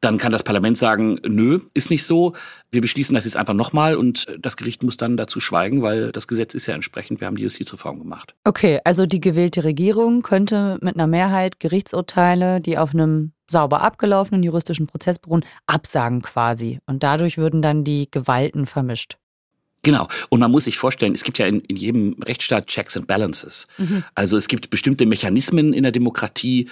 dann 0.00 0.18
kann 0.18 0.32
das 0.32 0.42
Parlament 0.42 0.76
sagen, 0.76 1.20
nö, 1.24 1.60
ist 1.74 1.90
nicht 1.90 2.04
so, 2.04 2.34
wir 2.72 2.80
beschließen 2.80 3.14
das 3.14 3.24
jetzt 3.24 3.36
einfach 3.36 3.54
nochmal 3.54 3.96
und 3.96 4.26
das 4.40 4.56
Gericht 4.56 4.82
muss 4.82 4.96
dann 4.96 5.16
dazu 5.16 5.38
schweigen, 5.38 5.82
weil 5.82 6.10
das 6.10 6.26
Gesetz 6.26 6.54
ist 6.54 6.66
ja 6.66 6.74
entsprechend, 6.74 7.20
wir 7.20 7.28
haben 7.28 7.36
die 7.36 7.44
Justizreform 7.44 8.00
gemacht. 8.00 8.34
Okay, 8.42 8.80
also 8.82 9.06
die 9.06 9.20
gewählte 9.20 9.62
Regierung 9.62 10.22
könnte 10.22 10.78
mit 10.80 10.96
einer 10.96 11.06
Mehrheit 11.06 11.60
Gerichtsurteile, 11.60 12.60
die 12.60 12.78
auf 12.78 12.94
einem 12.94 13.33
sauber 13.50 13.82
abgelaufenen 13.82 14.42
juristischen 14.42 14.86
Prozess 14.86 15.18
beruhen, 15.18 15.44
absagen 15.66 16.22
quasi. 16.22 16.80
Und 16.86 17.02
dadurch 17.02 17.38
würden 17.38 17.62
dann 17.62 17.84
die 17.84 18.08
Gewalten 18.10 18.66
vermischt. 18.66 19.16
Genau. 19.82 20.08
Und 20.30 20.40
man 20.40 20.50
muss 20.50 20.64
sich 20.64 20.78
vorstellen, 20.78 21.12
es 21.12 21.24
gibt 21.24 21.38
ja 21.38 21.46
in, 21.46 21.60
in 21.60 21.76
jedem 21.76 22.16
Rechtsstaat 22.22 22.66
Checks 22.66 22.96
and 22.96 23.06
Balances. 23.06 23.68
Mhm. 23.78 24.02
Also 24.14 24.36
es 24.36 24.48
gibt 24.48 24.70
bestimmte 24.70 25.06
Mechanismen 25.06 25.72
in 25.72 25.82
der 25.82 25.92
Demokratie, 25.92 26.68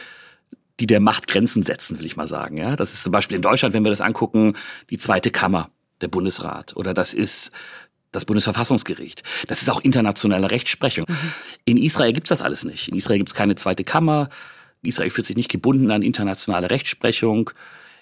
die 0.81 0.87
der 0.87 1.01
Macht 1.01 1.29
Grenzen 1.29 1.63
setzen, 1.63 1.99
will 1.99 2.07
ich 2.07 2.17
mal 2.17 2.27
sagen. 2.27 2.57
Ja, 2.57 2.75
das 2.75 2.95
ist 2.95 3.03
zum 3.03 3.13
Beispiel 3.13 3.37
in 3.37 3.43
Deutschland, 3.43 3.75
wenn 3.75 3.85
wir 3.85 3.91
das 3.91 4.01
angucken, 4.01 4.55
die 4.91 4.99
zweite 4.99 5.31
Kammer, 5.31 5.69
der 6.01 6.09
Bundesrat. 6.09 6.75
Oder 6.75 6.95
das 6.95 7.13
ist 7.13 7.53
das 8.13 8.25
Bundesverfassungsgericht. 8.25 9.23
Das 9.47 9.63
ist 9.63 9.71
auch 9.71 9.81
internationale 9.81 10.51
Rechtsprechung. 10.51 11.05
Mhm. 11.07 11.33
In 11.67 11.77
Israel 11.77 12.13
gibt's 12.13 12.31
das 12.31 12.43
alles 12.43 12.65
nicht. 12.65 12.89
In 12.89 12.97
Israel 12.97 13.19
gibt's 13.19 13.35
keine 13.35 13.57
zweite 13.57 13.85
Kammer. 13.85 14.31
Israel 14.83 15.11
fühlt 15.11 15.27
sich 15.27 15.37
nicht 15.37 15.51
gebunden 15.51 15.91
an 15.91 16.03
internationale 16.03 16.71
Rechtsprechung. 16.71 17.51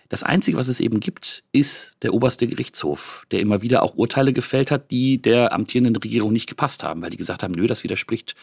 Das 0.09 0.23
Einzige, 0.23 0.57
was 0.57 0.69
es 0.69 0.81
eben 0.81 0.99
gibt, 0.99 1.45
ist 1.53 1.97
der 2.03 2.13
oberste 2.15 2.47
Gerichtshof, 2.47 3.27
der 3.31 3.41
immer 3.41 3.63
wieder 3.63 3.83
auch 3.83 3.95
Urteile 3.95 4.33
gefällt 4.33 4.71
hat, 4.71 4.91
die 4.91 5.23
der 5.23 5.53
amtierenden 5.53 5.97
Regierung 5.97 6.33
nicht 6.33 6.49
gepasst 6.49 6.83
haben, 6.83 7.03
weil 7.03 7.11
die 7.11 7.17
gesagt 7.17 7.43
haben, 7.43 7.55
nö, 7.55 7.67
das 7.67 7.85
widerspricht 7.85 8.35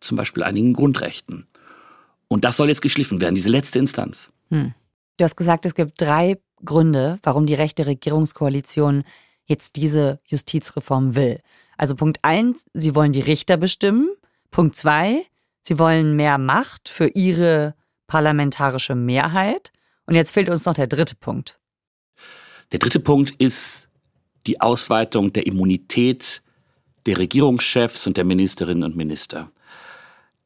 zum 0.00 0.16
Beispiel 0.16 0.42
einigen 0.42 0.72
Grundrechten. 0.72 1.46
Und 2.28 2.44
das 2.44 2.56
soll 2.56 2.68
jetzt 2.68 2.80
geschliffen 2.80 3.20
werden, 3.20 3.34
diese 3.34 3.50
letzte 3.50 3.78
Instanz. 3.78 4.30
Hm. 4.48 4.72
Du 5.18 5.24
hast 5.24 5.36
gesagt, 5.36 5.66
es 5.66 5.74
gibt 5.74 6.00
drei 6.00 6.38
Gründe, 6.64 7.18
warum 7.22 7.44
die 7.44 7.54
rechte 7.54 7.86
Regierungskoalition 7.86 9.04
jetzt 9.44 9.76
diese 9.76 10.20
Justizreform 10.26 11.16
will. 11.16 11.40
Also 11.76 11.96
Punkt 11.96 12.18
eins, 12.22 12.64
sie 12.72 12.94
wollen 12.94 13.12
die 13.12 13.20
Richter 13.20 13.56
bestimmen. 13.56 14.08
Punkt 14.50 14.76
zwei, 14.76 15.22
sie 15.62 15.78
wollen 15.78 16.16
mehr 16.16 16.38
Macht 16.38 16.88
für 16.88 17.08
ihre 17.08 17.74
parlamentarische 18.10 18.96
Mehrheit. 18.96 19.70
Und 20.04 20.16
jetzt 20.16 20.32
fehlt 20.32 20.48
uns 20.50 20.66
noch 20.66 20.74
der 20.74 20.88
dritte 20.88 21.14
Punkt. 21.14 21.60
Der 22.72 22.80
dritte 22.80 22.98
Punkt 22.98 23.30
ist 23.38 23.88
die 24.48 24.60
Ausweitung 24.60 25.32
der 25.32 25.46
Immunität 25.46 26.42
der 27.06 27.18
Regierungschefs 27.18 28.08
und 28.08 28.16
der 28.16 28.24
Ministerinnen 28.24 28.82
und 28.82 28.96
Minister. 28.96 29.52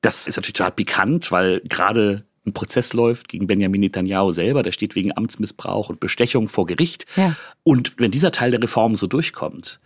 Das 0.03 0.29
ist 0.29 0.37
natürlich 0.37 0.59
total 0.59 0.73
pikant, 0.73 1.33
weil 1.33 1.61
gerade 1.61 2.27
ein 2.47 2.53
Prozess 2.53 2.93
läuft 2.93 3.29
gegen 3.29 3.47
Benjamin 3.47 3.81
Netanyahu 3.81 4.31
selber, 4.33 4.63
der 4.63 4.73
steht 4.73 4.95
wegen 4.95 5.17
Amtsmissbrauch 5.17 5.89
und 5.89 6.01
Bestechung 6.01 6.51
vor 6.51 6.67
Gericht. 6.67 7.07
Ja. 7.17 7.35
Und 7.63 7.95
wenn 7.97 8.11
dieser 8.11 8.31
Teil 8.31 8.51
der 8.51 8.63
Reform 8.63 8.95
so 8.95 9.07
durchkommt, 9.07 9.81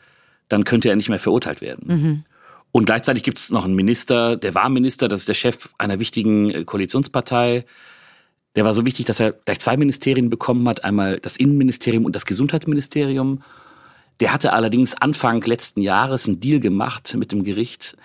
dann 0.48 0.64
könnte 0.64 0.88
er 0.88 0.96
nicht 0.96 1.08
mehr 1.08 1.20
verurteilt 1.20 1.60
werden. 1.60 1.84
Mhm. 1.86 2.24
Und 2.72 2.84
gleichzeitig 2.84 3.22
gibt 3.22 3.38
es 3.38 3.50
noch 3.50 3.64
einen 3.64 3.74
Minister, 3.74 4.36
der 4.36 4.54
war 4.54 4.68
Minister, 4.68 5.08
das 5.08 5.20
ist 5.20 5.28
der 5.28 5.34
Chef 5.34 5.70
einer 5.78 5.98
wichtigen 5.98 6.50
äh, 6.50 6.64
Koalitionspartei. 6.64 7.64
Der 8.56 8.64
war 8.64 8.74
so 8.74 8.84
wichtig, 8.84 9.06
dass 9.06 9.20
er 9.20 9.32
gleich 9.32 9.60
zwei 9.60 9.76
Ministerien 9.76 10.30
bekommen 10.30 10.68
hat, 10.68 10.84
einmal 10.84 11.20
das 11.20 11.36
Innenministerium 11.36 12.04
und 12.04 12.14
das 12.14 12.26
Gesundheitsministerium. 12.26 13.42
Der 14.20 14.32
hatte 14.32 14.52
allerdings 14.52 14.94
Anfang 14.94 15.42
letzten 15.42 15.80
Jahres 15.80 16.26
einen 16.26 16.40
Deal 16.40 16.58
gemacht 16.58 17.14
mit 17.16 17.30
dem 17.30 17.44
Gericht, 17.44 17.96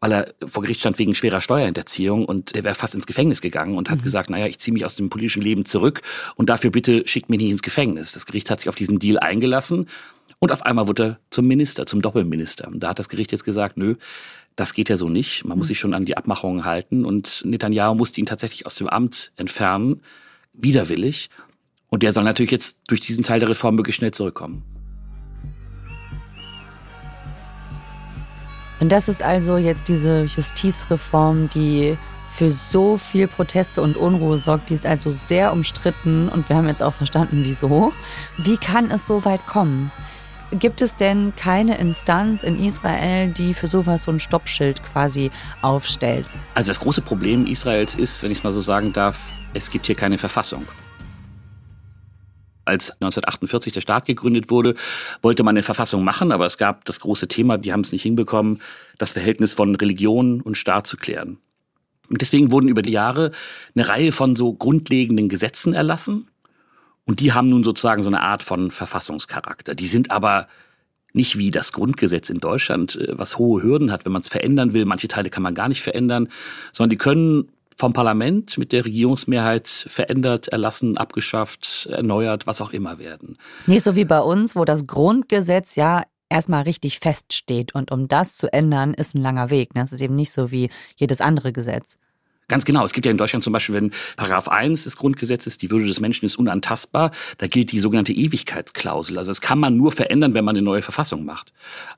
weil 0.00 0.12
er 0.12 0.34
vor 0.44 0.62
Gericht 0.62 0.80
stand 0.80 0.98
wegen 0.98 1.14
schwerer 1.14 1.40
Steuerhinterziehung 1.40 2.24
und 2.24 2.56
er 2.56 2.64
wäre 2.64 2.74
fast 2.74 2.94
ins 2.94 3.06
Gefängnis 3.06 3.40
gegangen 3.40 3.76
und 3.76 3.88
hat 3.88 3.98
mhm. 3.98 4.02
gesagt, 4.02 4.30
naja, 4.30 4.46
ich 4.46 4.58
ziehe 4.58 4.72
mich 4.72 4.84
aus 4.84 4.96
dem 4.96 5.10
politischen 5.10 5.42
Leben 5.42 5.64
zurück 5.64 6.02
und 6.34 6.48
dafür 6.48 6.70
bitte 6.70 7.06
schickt 7.06 7.30
mich 7.30 7.38
nicht 7.38 7.50
ins 7.50 7.62
Gefängnis. 7.62 8.12
Das 8.12 8.26
Gericht 8.26 8.50
hat 8.50 8.60
sich 8.60 8.68
auf 8.68 8.74
diesen 8.74 8.98
Deal 8.98 9.18
eingelassen 9.18 9.86
und 10.40 10.52
auf 10.52 10.64
einmal 10.64 10.88
wurde 10.88 11.02
er 11.04 11.18
zum 11.28 11.46
Minister, 11.46 11.86
zum 11.86 12.00
Doppelminister. 12.00 12.66
Und 12.66 12.80
da 12.80 12.88
hat 12.88 12.98
das 12.98 13.10
Gericht 13.10 13.30
jetzt 13.30 13.44
gesagt, 13.44 13.76
nö, 13.76 13.96
das 14.56 14.72
geht 14.72 14.88
ja 14.88 14.96
so 14.96 15.08
nicht. 15.08 15.44
Man 15.44 15.58
muss 15.58 15.66
mhm. 15.66 15.68
sich 15.68 15.78
schon 15.78 15.94
an 15.94 16.06
die 16.06 16.16
Abmachungen 16.16 16.64
halten 16.64 17.04
und 17.04 17.42
Netanyahu 17.44 17.94
musste 17.94 18.20
ihn 18.20 18.26
tatsächlich 18.26 18.64
aus 18.64 18.74
dem 18.74 18.88
Amt 18.88 19.32
entfernen, 19.36 20.00
widerwillig. 20.54 21.28
Und 21.88 22.02
der 22.02 22.12
soll 22.12 22.24
natürlich 22.24 22.50
jetzt 22.50 22.80
durch 22.88 23.00
diesen 23.00 23.22
Teil 23.22 23.38
der 23.38 23.50
Reform 23.50 23.74
möglichst 23.74 23.98
schnell 23.98 24.12
zurückkommen. 24.12 24.64
Und 28.80 28.90
das 28.90 29.10
ist 29.10 29.22
also 29.22 29.58
jetzt 29.58 29.88
diese 29.88 30.24
Justizreform, 30.24 31.50
die 31.50 31.98
für 32.30 32.50
so 32.50 32.96
viel 32.96 33.28
Proteste 33.28 33.82
und 33.82 33.98
Unruhe 33.98 34.38
sorgt. 34.38 34.70
Die 34.70 34.74
ist 34.74 34.86
also 34.86 35.10
sehr 35.10 35.52
umstritten 35.52 36.30
und 36.30 36.48
wir 36.48 36.56
haben 36.56 36.68
jetzt 36.68 36.82
auch 36.82 36.94
verstanden, 36.94 37.42
wieso. 37.44 37.92
Wie 38.38 38.56
kann 38.56 38.90
es 38.90 39.06
so 39.06 39.26
weit 39.26 39.46
kommen? 39.46 39.92
Gibt 40.52 40.82
es 40.82 40.96
denn 40.96 41.32
keine 41.36 41.78
Instanz 41.78 42.42
in 42.42 42.58
Israel, 42.58 43.28
die 43.28 43.54
für 43.54 43.68
sowas 43.68 44.02
so 44.04 44.10
ein 44.10 44.18
Stoppschild 44.18 44.82
quasi 44.82 45.30
aufstellt? 45.62 46.26
Also 46.54 46.70
das 46.70 46.80
große 46.80 47.02
Problem 47.02 47.46
Israels 47.46 47.94
ist, 47.94 48.22
wenn 48.22 48.32
ich 48.32 48.38
es 48.38 48.44
mal 48.44 48.52
so 48.52 48.60
sagen 48.60 48.92
darf, 48.92 49.32
es 49.54 49.70
gibt 49.70 49.86
hier 49.86 49.94
keine 49.94 50.18
Verfassung 50.18 50.66
als 52.70 52.90
1948 52.92 53.72
der 53.72 53.80
Staat 53.80 54.06
gegründet 54.06 54.50
wurde, 54.50 54.74
wollte 55.22 55.42
man 55.42 55.54
eine 55.54 55.62
Verfassung 55.62 56.04
machen, 56.04 56.32
aber 56.32 56.46
es 56.46 56.56
gab 56.56 56.84
das 56.84 57.00
große 57.00 57.28
Thema, 57.28 57.58
die 57.58 57.72
haben 57.72 57.80
es 57.80 57.92
nicht 57.92 58.02
hinbekommen, 58.02 58.60
das 58.96 59.12
Verhältnis 59.12 59.52
von 59.52 59.74
Religion 59.74 60.40
und 60.40 60.56
Staat 60.56 60.86
zu 60.86 60.96
klären. 60.96 61.38
Und 62.08 62.22
deswegen 62.22 62.50
wurden 62.50 62.68
über 62.68 62.82
die 62.82 62.92
Jahre 62.92 63.32
eine 63.74 63.88
Reihe 63.88 64.12
von 64.12 64.34
so 64.34 64.52
grundlegenden 64.52 65.28
Gesetzen 65.28 65.74
erlassen. 65.74 66.29
Und 67.06 67.20
die 67.20 67.32
haben 67.32 67.48
nun 67.48 67.64
sozusagen 67.64 68.02
so 68.02 68.08
eine 68.08 68.20
Art 68.20 68.42
von 68.42 68.70
Verfassungscharakter. 68.70 69.74
Die 69.74 69.86
sind 69.86 70.10
aber 70.10 70.46
nicht 71.12 71.38
wie 71.38 71.50
das 71.50 71.72
Grundgesetz 71.72 72.30
in 72.30 72.38
Deutschland, 72.38 72.96
äh, 72.96 73.18
was 73.18 73.38
hohe 73.38 73.62
Hürden 73.62 73.90
hat, 73.90 74.04
wenn 74.04 74.12
man 74.12 74.22
es 74.22 74.28
verändern 74.28 74.72
will. 74.72 74.84
Manche 74.84 75.08
Teile 75.08 75.30
kann 75.30 75.42
man 75.42 75.54
gar 75.54 75.68
nicht 75.68 75.82
verändern, 75.82 76.28
sondern 76.72 76.90
die 76.90 76.98
können 76.98 77.50
vom 77.76 77.92
Parlament 77.94 78.58
mit 78.58 78.72
der 78.72 78.84
Regierungsmehrheit 78.84 79.66
verändert, 79.66 80.48
erlassen, 80.48 80.98
abgeschafft, 80.98 81.88
erneuert, 81.90 82.46
was 82.46 82.60
auch 82.60 82.72
immer 82.74 82.98
werden. 82.98 83.38
Nicht 83.66 83.84
so 83.84 83.96
wie 83.96 84.04
bei 84.04 84.20
uns, 84.20 84.54
wo 84.54 84.66
das 84.66 84.86
Grundgesetz 84.86 85.76
ja 85.76 86.04
erstmal 86.28 86.64
richtig 86.64 87.00
feststeht. 87.00 87.74
Und 87.74 87.90
um 87.90 88.06
das 88.06 88.36
zu 88.36 88.52
ändern, 88.52 88.92
ist 88.92 89.14
ein 89.14 89.22
langer 89.22 89.48
Weg. 89.48 89.70
Das 89.74 89.94
ist 89.94 90.02
eben 90.02 90.14
nicht 90.14 90.32
so 90.32 90.50
wie 90.50 90.68
jedes 90.96 91.22
andere 91.22 91.52
Gesetz. 91.54 91.96
Ganz 92.50 92.64
genau. 92.64 92.84
Es 92.84 92.92
gibt 92.92 93.06
ja 93.06 93.12
in 93.12 93.16
Deutschland 93.16 93.44
zum 93.44 93.52
Beispiel, 93.52 93.76
wenn 93.76 93.92
Paragraph 94.16 94.48
1 94.48 94.82
des 94.82 94.96
Grundgesetzes, 94.96 95.56
die 95.56 95.70
Würde 95.70 95.86
des 95.86 96.00
Menschen 96.00 96.26
ist 96.26 96.36
unantastbar, 96.36 97.12
da 97.38 97.46
gilt 97.46 97.70
die 97.70 97.78
sogenannte 97.78 98.12
Ewigkeitsklausel. 98.12 99.16
Also 99.18 99.30
das 99.30 99.40
kann 99.40 99.60
man 99.60 99.76
nur 99.76 99.92
verändern, 99.92 100.34
wenn 100.34 100.44
man 100.44 100.56
eine 100.56 100.62
neue 100.62 100.82
Verfassung 100.82 101.24
macht. 101.24 101.52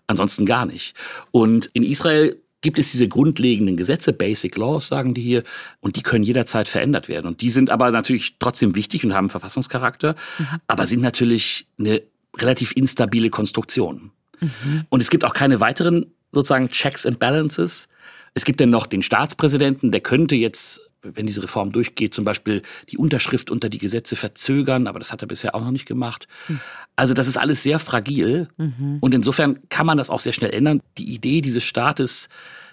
Ansonsten 0.07 0.45
gar 0.45 0.67
nicht. 0.67 0.95
Und 1.31 1.71
in 1.73 1.83
Israel 1.83 2.37
gibt 2.61 2.79
es 2.79 2.93
diese 2.93 3.09
grundlegenden 3.09 3.79
Gesetze, 3.79 4.13
Basic 4.13 4.55
Laws, 4.57 4.89
sagen 4.89 5.15
die 5.15 5.23
hier, 5.23 5.43
und 5.81 5.97
die 5.97 6.03
können 6.03 6.23
jederzeit 6.23 6.69
verändert 6.69 7.09
werden. 7.09 7.27
Und 7.27 7.41
die 7.41 7.49
sind 7.49 7.71
aber 7.71 7.91
natürlich 7.91 8.37
trotzdem 8.39 8.77
wichtig 8.77 9.05
und 9.05 9.15
haben 9.15 9.31
Verfassungscharakter, 9.31 10.17
mhm. 10.39 10.47
aber 10.67 10.87
sind 10.87 11.01
natürlich 11.01 11.67
eine 11.79 12.03
relativ 12.37 12.73
instabile 12.77 13.31
Konstruktion. 13.31 14.11
Mhm. 14.41 14.85
Und 14.91 15.01
es 15.01 15.09
gibt 15.09 15.25
auch 15.25 15.33
keine 15.33 15.61
weiteren 15.61 16.13
sozusagen 16.31 16.69
Checks 16.69 17.07
and 17.07 17.19
Balances. 17.19 17.89
Es 18.35 18.45
gibt 18.45 18.61
dann 18.61 18.71
noch 18.71 18.87
den 18.87 19.03
Staatspräsidenten, 19.03 19.93
der 19.93 20.01
könnte 20.01 20.35
jetzt, 20.35 20.81
wenn 21.03 21.27
diese 21.27 21.43
Reform 21.43 21.73
durchgeht, 21.73 22.15
zum 22.15 22.25
Beispiel 22.25 22.63
die 22.89 22.97
Unterschrift 22.97 23.51
unter 23.51 23.69
die 23.69 23.79
Gesetze 23.79 24.17
verzögern, 24.17 24.87
aber 24.87 24.99
das 24.99 25.13
hat 25.13 25.23
er 25.23 25.29
bisher 25.29 25.55
auch 25.55 25.61
noch 25.61 25.71
nicht 25.71 25.87
gemacht. 25.87 26.29
Mhm. 26.49 26.61
Also 26.97 27.13
das 27.13 27.29
ist 27.29 27.37
alles 27.37 27.63
sehr 27.63 27.79
fragil 27.79 28.49
mhm. 28.57 28.99
und 29.01 29.15
insofern 29.15 29.59
kann 29.69 29.87
man 29.87 29.99
das 29.99 30.09
auch 30.09 30.21
sehr 30.21 30.33
schnell 30.33 30.53
ändern. 30.53 30.81
Die 30.97 31.13
Idee 31.13 31.43
dieses 31.43 31.65
Staates, 31.65 32.29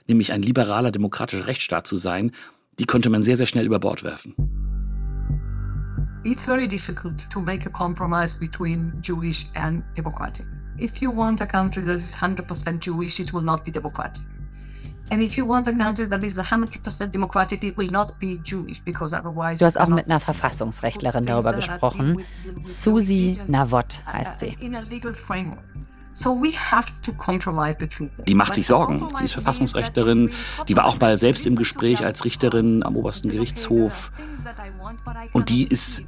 nämlich 0.08 0.32
ein 0.32 0.42
liberaler 0.42 0.92
demokratischer 0.92 1.48
Rechtsstaat 1.48 1.88
zu 1.88 1.98
sein, 1.98 2.32
die 2.80 2.86
konnte 2.86 3.10
man 3.10 3.22
sehr, 3.22 3.36
sehr 3.36 3.48
schnell 3.48 3.66
über 3.66 3.80
Bord 3.80 4.04
werfen. 4.04 4.36
It's 6.24 6.44
very 6.44 6.68
difficult 6.68 7.30
to 7.32 7.40
make 7.42 7.66
a 7.66 7.70
compromise 7.70 8.38
between 8.38 8.94
Jewish 9.02 9.48
and 9.56 9.84
democratic. 9.96 10.46
If 10.78 11.02
you 11.02 11.16
want 11.16 11.42
a 11.42 11.46
country 11.46 11.84
that 11.86 11.96
is 11.96 12.16
100% 12.16 12.80
Jewish, 12.82 13.20
it 13.20 13.34
will 13.34 13.42
not 13.42 13.64
be 13.66 13.72
democratic. 13.72 14.24
Du 19.60 19.66
hast 19.66 19.80
auch 19.80 19.88
mit 19.88 20.06
einer 20.06 20.20
Verfassungsrechtlerin 20.20 21.26
darüber 21.26 21.54
gesprochen. 21.54 22.24
Susi 22.62 23.38
Navot 23.48 24.04
heißt 24.06 24.40
sie. 24.40 24.58
In 24.60 24.76
a 24.76 24.82
legal 24.82 25.14
framework. 25.14 25.60
Die 28.28 28.34
macht 28.34 28.54
sich 28.54 28.68
Sorgen. 28.68 29.08
Die 29.20 29.26
ist 29.26 29.34
Verfassungsrechtlerin. 29.34 30.32
Die 30.68 30.76
war 30.76 30.86
auch 30.86 31.00
mal 31.00 31.18
selbst 31.18 31.46
im 31.46 31.56
Gespräch 31.56 32.04
als 32.06 32.26
Richterin 32.26 32.84
am 32.84 32.96
obersten 32.98 33.30
Gerichtshof. 33.30 34.12
Und 35.34 35.50
die 35.50 35.66
ist 35.66 36.04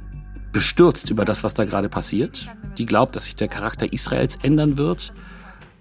bestürzt 0.52 1.08
über 1.08 1.24
das, 1.24 1.42
was 1.42 1.54
da 1.54 1.64
gerade 1.64 1.88
passiert. 1.88 2.46
Die 2.76 2.84
glaubt, 2.84 3.16
dass 3.16 3.24
sich 3.24 3.36
der 3.36 3.48
Charakter 3.48 3.90
Israels 3.92 4.38
ändern 4.42 4.76
wird. 4.76 5.14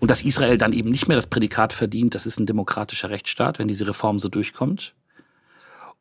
Und 0.01 0.09
dass 0.09 0.23
Israel 0.23 0.57
dann 0.57 0.73
eben 0.73 0.89
nicht 0.89 1.07
mehr 1.07 1.15
das 1.15 1.27
Prädikat 1.27 1.73
verdient, 1.73 2.15
das 2.15 2.25
ist 2.25 2.39
ein 2.39 2.47
demokratischer 2.47 3.11
Rechtsstaat, 3.11 3.59
wenn 3.59 3.67
diese 3.67 3.87
Reform 3.87 4.17
so 4.17 4.29
durchkommt. 4.29 4.95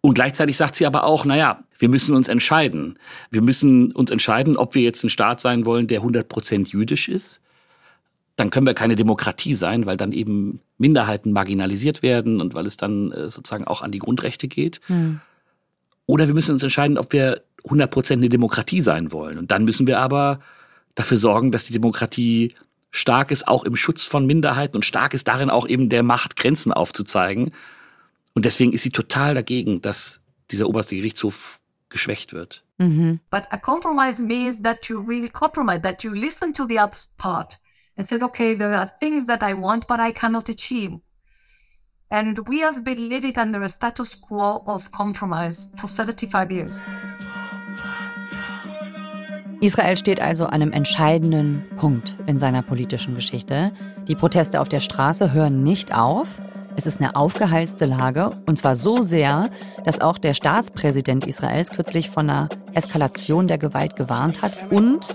Und 0.01 0.15
gleichzeitig 0.15 0.57
sagt 0.57 0.75
sie 0.75 0.87
aber 0.87 1.05
auch, 1.05 1.27
naja, 1.27 1.63
wir 1.79 1.91
müssen 1.91 2.17
uns 2.17 2.27
entscheiden. 2.27 2.99
Wir 3.31 3.43
müssen 3.43 3.93
uns 3.93 4.11
entscheiden, 4.11 4.57
ob 4.57 4.75
wir 4.75 4.81
jetzt 4.81 5.05
ein 5.05 5.11
Staat 5.11 5.43
sein 5.43 5.67
wollen, 5.67 5.87
der 5.87 5.99
100 5.99 6.27
Prozent 6.27 6.71
jüdisch 6.71 7.11
ist. 7.11 7.43
Dann 8.37 8.49
können 8.49 8.67
wir 8.67 8.73
keine 8.73 8.97
Demokratie 8.97 9.55
sein, 9.55 9.85
weil 9.85 9.99
dann 9.99 10.13
eben 10.13 10.61
Minderheiten 10.79 11.33
marginalisiert 11.33 12.03
werden 12.03 12.41
und 12.41 12.55
weil 12.55 12.67
es 12.67 12.79
dann 12.79 13.13
äh, 13.13 13.29
sozusagen 13.29 13.67
auch 13.67 13.83
an 13.83 13.93
die 13.93 13.99
Grundrechte 13.99 14.49
geht. 14.49 14.81
Hm. 14.87 15.21
Oder 16.07 16.27
wir 16.27 16.35
müssen 16.35 16.53
uns 16.53 16.63
entscheiden, 16.63 16.97
ob 16.97 17.13
wir 17.13 17.43
100 17.65 17.91
Prozent 17.91 18.21
eine 18.21 18.31
Demokratie 18.31 18.81
sein 18.81 19.13
wollen. 19.13 19.37
Und 19.37 19.51
dann 19.51 19.67
müssen 19.67 19.87
wir 19.87 19.99
aber 19.99 20.41
dafür 20.95 21.19
sorgen, 21.19 21.53
dass 21.53 21.65
die 21.65 21.75
Demokratie 21.75 22.55
stark 22.91 23.31
ist, 23.31 23.47
auch 23.49 23.65
im 23.65 23.77
Schutz 23.77 24.05
von 24.05 24.27
Minderheiten 24.27 24.77
und 24.77 24.85
stark 24.85 25.15
ist 25.15 25.29
darin 25.29 25.51
auch 25.51 25.67
eben 25.67 25.89
der 25.89 26.03
Macht 26.03 26.37
Grenzen 26.37 26.73
aufzuzeigen. 26.73 27.53
Und 28.35 28.45
deswegen 28.45 28.73
ist 28.73 28.83
sie 28.83 28.91
total 28.91 29.35
dagegen, 29.35 29.83
dass 29.83 30.21
dieser 30.51 30.69
oberste 30.69 30.97
Gerichtshof 30.97 31.61
geschwächt 31.89 32.33
wird. 32.33 32.65
Mhm. 32.79 33.21
But 33.31 33.45
a 33.51 33.59
compromise 33.59 34.21
means 34.21 34.63
that 34.63 34.89
you 34.89 35.01
really 35.01 35.29
compromise, 35.29 35.83
that 35.83 36.03
you 36.03 36.15
listen 36.15 36.55
to 36.55 36.67
the 36.67 36.79
other 36.79 36.97
part 37.19 37.59
and 37.97 38.09
said, 38.09 38.23
okay, 38.23 38.57
there 38.57 38.77
are 38.77 38.91
things 39.01 39.27
that 39.27 39.43
I 39.43 39.55
want, 39.55 39.87
but 39.87 40.01
I 40.01 40.13
cannot 40.13 40.49
achieve. 40.49 41.01
And 42.11 42.39
we 42.49 42.61
have 42.61 42.83
been 42.83 43.09
living 43.09 43.37
under 43.39 43.63
a 43.63 43.69
status 43.69 44.15
quo 44.15 44.63
of 44.67 44.91
compromise 44.91 45.73
for 45.79 45.87
75 45.87 46.51
years. 46.51 46.81
Israel 49.63 49.99
steht 49.99 50.23
also 50.23 50.47
an 50.47 50.55
einem 50.55 50.73
entscheidenden 50.73 51.67
Punkt 51.77 52.17
in 52.27 52.39
seiner 52.39 52.63
politischen 52.63 53.15
Geschichte. 53.15 53.73
Die 54.09 54.15
Proteste 54.15 54.59
auf 54.59 54.71
der 54.71 54.81
Straße 54.81 55.35
hören 55.35 55.63
nicht 55.63 55.95
auf. 55.95 56.41
Es 56.77 56.87
ist 56.87 56.99
eine 56.99 57.15
aufgeheizte 57.15 57.85
Lage 57.85 58.31
und 58.47 58.57
zwar 58.57 58.75
so 58.75 59.03
sehr, 59.03 59.51
dass 59.85 60.01
auch 60.01 60.17
der 60.17 60.33
Staatspräsident 60.33 61.27
Israels 61.27 61.73
kürzlich 61.73 62.09
von 62.09 62.31
einer 62.31 62.49
Eskalation 62.73 63.49
der 63.49 63.59
Gewalt 63.59 63.97
gewarnt 63.97 64.41
hat 64.41 64.55
und 64.71 65.15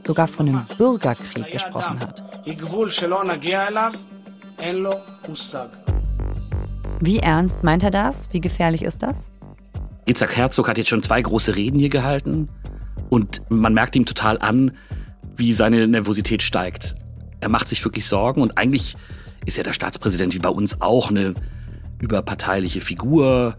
sogar 0.00 0.26
von 0.26 0.48
einem 0.48 0.64
Bürgerkrieg 0.78 1.50
gesprochen 1.50 2.00
hat. 2.00 2.24
Wie 7.00 7.18
ernst 7.18 7.62
meint 7.62 7.82
er 7.82 7.90
das? 7.90 8.32
Wie 8.32 8.40
gefährlich 8.40 8.82
ist 8.82 9.02
das? 9.02 9.30
Itzhak 10.06 10.34
Herzog 10.34 10.68
hat 10.68 10.78
jetzt 10.78 10.88
schon 10.88 11.02
zwei 11.02 11.20
große 11.20 11.54
Reden 11.56 11.78
hier 11.78 11.90
gehalten 11.90 12.48
und 13.12 13.42
man 13.50 13.74
merkt 13.74 13.94
ihm 13.94 14.06
total 14.06 14.38
an, 14.38 14.72
wie 15.36 15.52
seine 15.52 15.86
Nervosität 15.86 16.42
steigt. 16.42 16.94
Er 17.40 17.50
macht 17.50 17.68
sich 17.68 17.84
wirklich 17.84 18.06
Sorgen 18.06 18.40
und 18.40 18.56
eigentlich 18.56 18.96
ist 19.44 19.58
ja 19.58 19.62
der 19.62 19.74
Staatspräsident 19.74 20.32
wie 20.32 20.38
bei 20.38 20.48
uns 20.48 20.80
auch 20.80 21.10
eine 21.10 21.34
überparteiliche 22.00 22.80
Figur, 22.80 23.58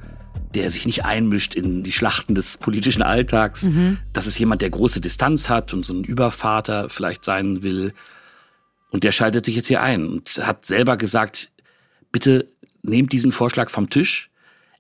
der 0.56 0.72
sich 0.72 0.88
nicht 0.88 1.06
einmischt 1.06 1.54
in 1.54 1.84
die 1.84 1.92
Schlachten 1.92 2.34
des 2.34 2.58
politischen 2.58 3.04
Alltags. 3.04 3.62
Mhm. 3.62 4.00
Das 4.12 4.26
ist 4.26 4.40
jemand, 4.40 4.64
der 4.64 4.72
große 4.72 5.02
Distanz 5.02 5.50
hat 5.50 5.72
und 5.72 5.86
so 5.86 5.94
ein 5.94 6.04
Übervater 6.04 6.90
vielleicht 6.90 7.24
sein 7.24 7.62
will. 7.62 7.94
Und 8.90 9.04
der 9.04 9.12
schaltet 9.12 9.46
sich 9.46 9.56
jetzt 9.56 9.68
hier 9.68 9.84
ein 9.84 10.08
und 10.08 10.30
hat 10.48 10.66
selber 10.66 10.98
gesagt, 10.98 11.52
bitte 12.12 12.48
nehmt 12.82 13.12
diesen 13.12 13.32
Vorschlag 13.32 13.70
vom 13.70 13.92
Tisch. 13.92 14.32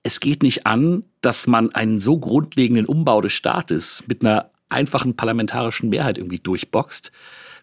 Es 0.01 0.20
geht 0.20 0.42
nicht 0.42 0.65
an, 0.65 1.03
dass 1.22 1.46
man 1.46 1.75
einen 1.75 2.00
so 2.00 2.18
grundlegenden 2.18 2.88
Umbau 2.88 3.22
des 3.22 3.34
Staates 3.34 4.03
mit 4.08 4.25
einer 4.25 4.50
einfachen 4.74 5.15
parlamentarischen 5.15 5.89
Mehrheit 5.89 6.18
irgendwie 6.18 6.39
durchboxt. 6.39 7.12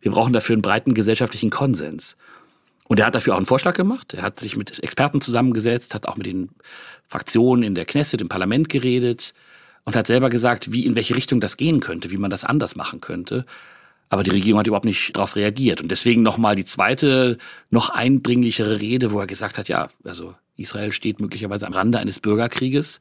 Wir 0.00 0.12
brauchen 0.12 0.33
dafür 0.33 0.55
einen 0.55 0.62
breiten 0.62 0.95
gesellschaftlichen 0.95 1.50
Konsens. 1.50 2.17
Und 2.88 2.99
er 2.99 3.07
hat 3.07 3.14
dafür 3.14 3.35
auch 3.35 3.38
einen 3.38 3.47
Vorschlag 3.47 3.75
gemacht. 3.75 4.14
Er 4.14 4.23
hat 4.23 4.40
sich 4.40 4.57
mit 4.57 4.83
Experten 4.83 5.21
zusammengesetzt, 5.21 5.95
hat 5.95 6.09
auch 6.09 6.17
mit 6.17 6.26
den 6.26 6.50
Fraktionen 7.07 7.62
in 7.62 7.75
der 7.75 7.85
Knesset, 7.85 8.21
im 8.21 8.29
Parlament 8.29 8.69
geredet 8.69 9.33
und 9.85 9.95
hat 9.95 10.07
selber 10.07 10.29
gesagt, 10.29 10.73
wie, 10.73 10.87
in 10.87 10.97
welche 10.97 11.14
Richtung 11.14 11.40
das 11.40 11.57
gehen 11.57 11.81
könnte, 11.81 12.11
wie 12.11 12.17
man 12.17 12.31
das 12.31 12.45
anders 12.45 12.75
machen 12.76 13.00
könnte. 13.00 13.47
Aber 14.09 14.25
die 14.25 14.31
Regierung 14.31 14.59
hat 14.59 14.67
überhaupt 14.67 14.87
nicht 14.87 15.14
darauf 15.14 15.37
reagiert. 15.37 15.81
Und 15.81 15.90
deswegen 15.90 16.23
nochmal 16.23 16.57
die 16.57 16.64
zweite, 16.64 17.38
noch 17.71 17.90
eindringlichere 17.90 18.81
Rede, 18.81 19.12
wo 19.12 19.21
er 19.21 19.29
gesagt 19.29 19.57
hat, 19.57 19.69
ja, 19.69 19.88
also 20.05 20.35
Israel 20.57 20.90
steht 20.90 21.21
möglicherweise 21.21 21.67
am 21.67 21.73
Rande 21.73 21.99
eines 21.99 22.19
Bürgerkrieges. 22.19 23.00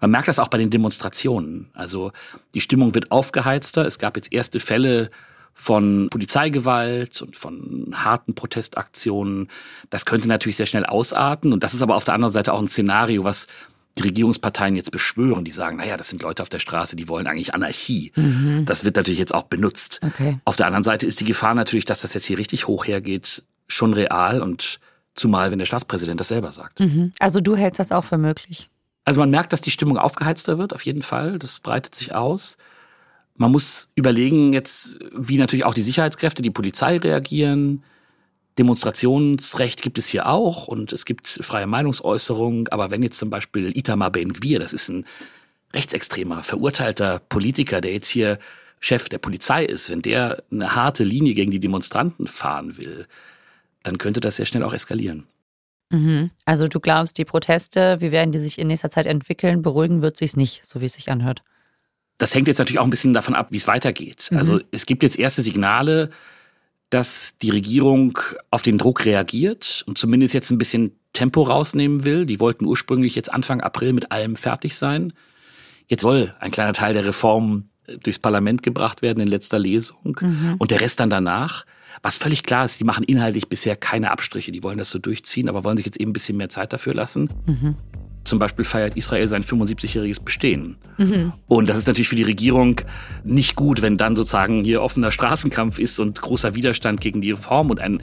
Man 0.00 0.10
merkt 0.10 0.28
das 0.28 0.38
auch 0.38 0.48
bei 0.48 0.58
den 0.58 0.70
Demonstrationen. 0.70 1.70
Also 1.74 2.12
die 2.54 2.60
Stimmung 2.60 2.94
wird 2.94 3.12
aufgeheizter. 3.12 3.86
Es 3.86 3.98
gab 3.98 4.16
jetzt 4.16 4.32
erste 4.32 4.60
Fälle 4.60 5.10
von 5.54 6.08
Polizeigewalt 6.10 7.20
und 7.22 7.36
von 7.36 7.92
harten 7.92 8.34
Protestaktionen. 8.34 9.48
Das 9.90 10.06
könnte 10.06 10.28
natürlich 10.28 10.56
sehr 10.56 10.66
schnell 10.66 10.86
ausarten. 10.86 11.52
Und 11.52 11.62
das 11.62 11.74
ist 11.74 11.82
aber 11.82 11.96
auf 11.96 12.04
der 12.04 12.14
anderen 12.14 12.32
Seite 12.32 12.52
auch 12.52 12.60
ein 12.60 12.68
Szenario, 12.68 13.24
was 13.24 13.46
die 13.98 14.04
Regierungsparteien 14.04 14.76
jetzt 14.76 14.90
beschwören. 14.90 15.44
Die 15.44 15.50
sagen, 15.50 15.76
naja, 15.76 15.96
das 15.96 16.08
sind 16.08 16.22
Leute 16.22 16.42
auf 16.42 16.48
der 16.48 16.60
Straße, 16.60 16.96
die 16.96 17.08
wollen 17.08 17.26
eigentlich 17.26 17.54
Anarchie. 17.54 18.12
Mhm. 18.16 18.64
Das 18.64 18.84
wird 18.84 18.96
natürlich 18.96 19.18
jetzt 19.18 19.34
auch 19.34 19.44
benutzt. 19.44 20.00
Okay. 20.02 20.38
Auf 20.44 20.56
der 20.56 20.66
anderen 20.66 20.84
Seite 20.84 21.06
ist 21.06 21.20
die 21.20 21.24
Gefahr 21.24 21.54
natürlich, 21.54 21.84
dass 21.84 22.00
das 22.00 22.14
jetzt 22.14 22.24
hier 22.24 22.38
richtig 22.38 22.66
hoch 22.66 22.86
hergeht, 22.86 23.42
schon 23.68 23.92
real 23.92 24.40
und 24.40 24.80
zumal, 25.14 25.50
wenn 25.50 25.58
der 25.58 25.66
Staatspräsident 25.66 26.20
das 26.20 26.28
selber 26.28 26.52
sagt. 26.52 26.80
Mhm. 26.80 27.12
Also 27.18 27.40
du 27.40 27.56
hältst 27.56 27.80
das 27.80 27.92
auch 27.92 28.04
für 28.04 28.18
möglich? 28.18 28.70
Also 29.10 29.18
man 29.18 29.30
merkt, 29.30 29.52
dass 29.52 29.60
die 29.60 29.72
Stimmung 29.72 29.98
aufgeheizter 29.98 30.56
wird, 30.56 30.72
auf 30.72 30.84
jeden 30.84 31.02
Fall. 31.02 31.40
Das 31.40 31.58
breitet 31.58 31.96
sich 31.96 32.14
aus. 32.14 32.56
Man 33.34 33.50
muss 33.50 33.88
überlegen 33.96 34.52
jetzt, 34.52 35.00
wie 35.12 35.36
natürlich 35.36 35.64
auch 35.64 35.74
die 35.74 35.82
Sicherheitskräfte, 35.82 36.42
die 36.42 36.50
Polizei 36.50 36.96
reagieren. 36.96 37.82
Demonstrationsrecht 38.56 39.82
gibt 39.82 39.98
es 39.98 40.06
hier 40.06 40.28
auch 40.28 40.68
und 40.68 40.92
es 40.92 41.04
gibt 41.04 41.26
freie 41.26 41.66
Meinungsäußerung. 41.66 42.68
Aber 42.68 42.92
wenn 42.92 43.02
jetzt 43.02 43.18
zum 43.18 43.30
Beispiel 43.30 43.76
Itamar 43.76 44.12
Ben-Gvir, 44.12 44.60
das 44.60 44.72
ist 44.72 44.88
ein 44.88 45.04
rechtsextremer, 45.74 46.44
verurteilter 46.44 47.18
Politiker, 47.18 47.80
der 47.80 47.92
jetzt 47.92 48.10
hier 48.10 48.38
Chef 48.78 49.08
der 49.08 49.18
Polizei 49.18 49.64
ist, 49.64 49.90
wenn 49.90 50.02
der 50.02 50.44
eine 50.52 50.76
harte 50.76 51.02
Linie 51.02 51.34
gegen 51.34 51.50
die 51.50 51.58
Demonstranten 51.58 52.28
fahren 52.28 52.76
will, 52.76 53.08
dann 53.82 53.98
könnte 53.98 54.20
das 54.20 54.36
sehr 54.36 54.46
schnell 54.46 54.62
auch 54.62 54.72
eskalieren. 54.72 55.26
Mhm. 55.90 56.30
Also 56.44 56.68
du 56.68 56.80
glaubst, 56.80 57.18
die 57.18 57.24
Proteste, 57.24 58.00
wie 58.00 58.12
werden 58.12 58.32
die 58.32 58.38
sich 58.38 58.58
in 58.58 58.68
nächster 58.68 58.90
Zeit 58.90 59.06
entwickeln, 59.06 59.62
beruhigen 59.62 60.02
wird 60.02 60.16
sich's 60.16 60.36
nicht, 60.36 60.64
so 60.64 60.80
wie 60.80 60.86
es 60.86 60.94
sich 60.94 61.10
anhört. 61.10 61.42
Das 62.18 62.34
hängt 62.34 62.48
jetzt 62.48 62.58
natürlich 62.58 62.78
auch 62.78 62.84
ein 62.84 62.90
bisschen 62.90 63.12
davon 63.12 63.34
ab, 63.34 63.48
wie 63.50 63.56
es 63.56 63.66
weitergeht. 63.66 64.28
Mhm. 64.30 64.38
Also 64.38 64.60
es 64.70 64.86
gibt 64.86 65.02
jetzt 65.02 65.18
erste 65.18 65.42
Signale, 65.42 66.10
dass 66.90 67.36
die 67.40 67.50
Regierung 67.50 68.18
auf 68.50 68.62
den 68.62 68.78
Druck 68.78 69.04
reagiert 69.04 69.84
und 69.86 69.96
zumindest 69.96 70.34
jetzt 70.34 70.50
ein 70.50 70.58
bisschen 70.58 70.96
Tempo 71.12 71.42
rausnehmen 71.42 72.04
will. 72.04 72.26
Die 72.26 72.40
wollten 72.40 72.66
ursprünglich 72.66 73.14
jetzt 73.14 73.32
Anfang 73.32 73.60
April 73.60 73.92
mit 73.92 74.12
allem 74.12 74.36
fertig 74.36 74.76
sein. 74.76 75.12
Jetzt 75.86 76.02
soll 76.02 76.34
ein 76.40 76.50
kleiner 76.50 76.72
Teil 76.72 76.94
der 76.94 77.04
Reform 77.04 77.68
äh, 77.86 77.96
durchs 77.98 78.18
Parlament 78.18 78.62
gebracht 78.62 79.02
werden 79.02 79.20
in 79.20 79.28
letzter 79.28 79.58
Lesung 79.58 80.18
mhm. 80.20 80.56
und 80.58 80.70
der 80.70 80.80
Rest 80.80 81.00
dann 81.00 81.10
danach. 81.10 81.64
Was 82.02 82.16
völlig 82.16 82.42
klar 82.42 82.64
ist, 82.64 82.80
die 82.80 82.84
machen 82.84 83.04
inhaltlich 83.04 83.48
bisher 83.48 83.76
keine 83.76 84.10
Abstriche. 84.10 84.52
Die 84.52 84.62
wollen 84.62 84.78
das 84.78 84.90
so 84.90 84.98
durchziehen, 84.98 85.48
aber 85.48 85.64
wollen 85.64 85.76
sich 85.76 85.86
jetzt 85.86 86.00
eben 86.00 86.10
ein 86.10 86.12
bisschen 86.14 86.36
mehr 86.36 86.48
Zeit 86.48 86.72
dafür 86.72 86.94
lassen. 86.94 87.30
Mhm. 87.46 87.76
Zum 88.24 88.38
Beispiel 88.38 88.64
feiert 88.64 88.96
Israel 88.96 89.26
sein 89.28 89.42
75-jähriges 89.42 90.22
Bestehen. 90.22 90.76
Mhm. 90.98 91.32
Und 91.48 91.68
das 91.68 91.78
ist 91.78 91.86
natürlich 91.86 92.08
für 92.08 92.16
die 92.16 92.22
Regierung 92.22 92.80
nicht 93.24 93.56
gut, 93.56 93.80
wenn 93.82 93.96
dann 93.96 94.14
sozusagen 94.14 94.62
hier 94.62 94.82
offener 94.82 95.10
Straßenkampf 95.10 95.78
ist 95.78 95.98
und 95.98 96.20
großer 96.20 96.54
Widerstand 96.54 97.00
gegen 97.00 97.22
die 97.22 97.30
Reform 97.30 97.70
und 97.70 97.80
ein 97.80 98.02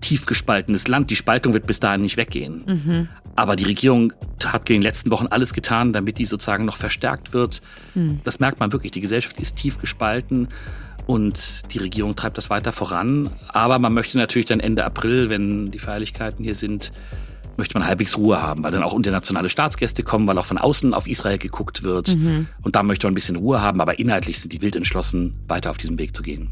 tief 0.00 0.26
gespaltenes 0.26 0.86
Land. 0.86 1.10
Die 1.10 1.16
Spaltung 1.16 1.54
wird 1.54 1.66
bis 1.66 1.80
dahin 1.80 2.02
nicht 2.02 2.18
weggehen. 2.18 2.62
Mhm. 2.66 3.08
Aber 3.36 3.56
die 3.56 3.64
Regierung 3.64 4.12
hat 4.44 4.68
in 4.68 4.76
den 4.76 4.82
letzten 4.82 5.10
Wochen 5.10 5.26
alles 5.28 5.54
getan, 5.54 5.92
damit 5.94 6.18
die 6.18 6.26
sozusagen 6.26 6.66
noch 6.66 6.76
verstärkt 6.76 7.32
wird. 7.32 7.62
Mhm. 7.94 8.20
Das 8.22 8.38
merkt 8.38 8.60
man 8.60 8.72
wirklich. 8.72 8.92
Die 8.92 9.00
Gesellschaft 9.00 9.40
ist 9.40 9.56
tief 9.56 9.78
gespalten 9.78 10.48
und 11.06 11.72
die 11.72 11.78
Regierung 11.78 12.16
treibt 12.16 12.38
das 12.38 12.50
weiter 12.50 12.72
voran. 12.72 13.30
Aber 13.48 13.78
man 13.78 13.92
möchte 13.92 14.16
natürlich 14.16 14.46
dann 14.46 14.60
Ende 14.60 14.84
April, 14.84 15.28
wenn 15.28 15.70
die 15.70 15.78
Feierlichkeiten 15.78 16.44
hier 16.44 16.54
sind, 16.54 16.92
möchte 17.56 17.78
man 17.78 17.86
halbwegs 17.86 18.16
Ruhe 18.16 18.42
haben, 18.42 18.64
weil 18.64 18.72
dann 18.72 18.82
auch 18.82 18.94
internationale 18.94 19.48
Staatsgäste 19.48 20.02
kommen, 20.02 20.26
weil 20.26 20.38
auch 20.38 20.46
von 20.46 20.58
außen 20.58 20.94
auf 20.94 21.06
Israel 21.06 21.38
geguckt 21.38 21.82
wird. 21.82 22.16
Mhm. 22.16 22.48
Und 22.62 22.76
da 22.76 22.82
möchte 22.82 23.06
man 23.06 23.12
ein 23.12 23.14
bisschen 23.14 23.36
Ruhe 23.36 23.60
haben, 23.60 23.80
aber 23.80 23.98
inhaltlich 23.98 24.40
sind 24.40 24.52
die 24.52 24.62
wild 24.62 24.76
entschlossen, 24.76 25.34
weiter 25.46 25.70
auf 25.70 25.78
diesem 25.78 25.98
Weg 25.98 26.16
zu 26.16 26.22
gehen. 26.22 26.50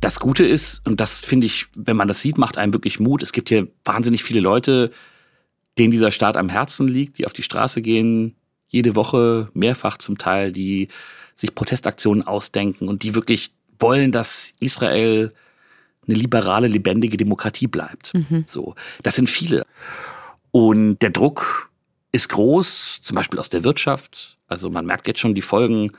Das 0.00 0.18
Gute 0.18 0.44
ist, 0.44 0.86
und 0.86 1.00
das 1.00 1.24
finde 1.24 1.46
ich, 1.46 1.66
wenn 1.74 1.96
man 1.96 2.08
das 2.08 2.22
sieht, 2.22 2.38
macht 2.38 2.56
einem 2.56 2.72
wirklich 2.72 3.00
Mut. 3.00 3.22
Es 3.22 3.32
gibt 3.32 3.50
hier 3.50 3.68
wahnsinnig 3.84 4.24
viele 4.24 4.40
Leute, 4.40 4.90
denen 5.78 5.90
dieser 5.90 6.10
Staat 6.10 6.36
am 6.36 6.48
Herzen 6.48 6.88
liegt, 6.88 7.18
die 7.18 7.26
auf 7.26 7.32
die 7.32 7.42
Straße 7.42 7.82
gehen, 7.82 8.34
jede 8.66 8.94
Woche, 8.94 9.50
mehrfach 9.52 9.98
zum 9.98 10.16
Teil, 10.16 10.52
die 10.52 10.88
sich 11.40 11.54
Protestaktionen 11.54 12.26
ausdenken 12.26 12.88
und 12.88 13.02
die 13.02 13.14
wirklich 13.14 13.52
wollen, 13.78 14.12
dass 14.12 14.52
Israel 14.60 15.32
eine 16.06 16.16
liberale, 16.16 16.66
lebendige 16.66 17.16
Demokratie 17.16 17.66
bleibt. 17.66 18.12
Mhm. 18.14 18.44
So, 18.46 18.74
das 19.02 19.14
sind 19.14 19.30
viele. 19.30 19.66
Und 20.50 20.98
der 20.98 21.10
Druck 21.10 21.70
ist 22.12 22.28
groß, 22.28 23.00
zum 23.00 23.14
Beispiel 23.14 23.38
aus 23.38 23.48
der 23.48 23.64
Wirtschaft. 23.64 24.36
Also 24.48 24.68
man 24.68 24.84
merkt 24.84 25.06
jetzt 25.06 25.20
schon 25.20 25.34
die 25.34 25.42
Folgen, 25.42 25.92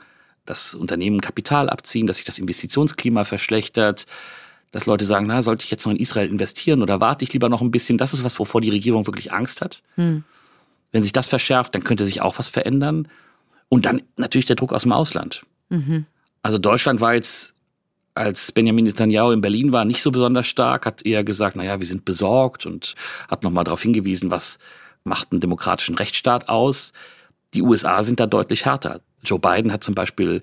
dass 0.44 0.74
Unternehmen 0.74 1.20
Kapital 1.20 1.68
abziehen, 1.68 2.06
dass 2.06 2.16
sich 2.16 2.26
das 2.26 2.38
Investitionsklima 2.38 3.24
verschlechtert, 3.24 4.06
dass 4.70 4.86
Leute 4.86 5.04
sagen, 5.04 5.26
na, 5.26 5.42
sollte 5.42 5.64
ich 5.64 5.70
jetzt 5.70 5.84
noch 5.84 5.92
in 5.92 5.98
Israel 5.98 6.28
investieren 6.28 6.82
oder 6.82 7.00
warte 7.00 7.24
ich 7.24 7.32
lieber 7.32 7.48
noch 7.48 7.62
ein 7.62 7.70
bisschen? 7.70 7.98
Das 7.98 8.14
ist 8.14 8.22
was, 8.24 8.38
wovor 8.38 8.60
die 8.60 8.70
Regierung 8.70 9.06
wirklich 9.06 9.32
Angst 9.32 9.60
hat. 9.60 9.82
Mhm. 9.96 10.24
Wenn 10.92 11.02
sich 11.02 11.12
das 11.12 11.26
verschärft, 11.26 11.74
dann 11.74 11.84
könnte 11.84 12.04
sich 12.04 12.20
auch 12.20 12.38
was 12.38 12.48
verändern. 12.48 13.08
Und 13.72 13.86
dann 13.86 14.02
natürlich 14.18 14.44
der 14.44 14.56
Druck 14.56 14.74
aus 14.74 14.82
dem 14.82 14.92
Ausland. 14.92 15.46
Mhm. 15.70 16.04
Also 16.42 16.58
Deutschland 16.58 17.00
war 17.00 17.14
jetzt 17.14 17.54
als 18.12 18.52
Benjamin 18.52 18.84
Netanyahu 18.84 19.30
in 19.30 19.40
Berlin 19.40 19.72
war, 19.72 19.86
nicht 19.86 20.02
so 20.02 20.10
besonders 20.10 20.46
stark, 20.46 20.84
hat 20.84 21.06
eher 21.06 21.24
gesagt, 21.24 21.56
naja, 21.56 21.80
wir 21.80 21.86
sind 21.86 22.04
besorgt 22.04 22.66
und 22.66 22.94
hat 23.28 23.42
nochmal 23.42 23.64
darauf 23.64 23.80
hingewiesen, 23.80 24.30
was 24.30 24.58
macht 25.04 25.32
einen 25.32 25.40
demokratischen 25.40 25.94
Rechtsstaat 25.94 26.50
aus. 26.50 26.92
Die 27.54 27.62
USA 27.62 28.02
sind 28.02 28.20
da 28.20 28.26
deutlich 28.26 28.66
härter. 28.66 29.00
Joe 29.24 29.38
Biden 29.38 29.72
hat 29.72 29.82
zum 29.82 29.94
Beispiel 29.94 30.42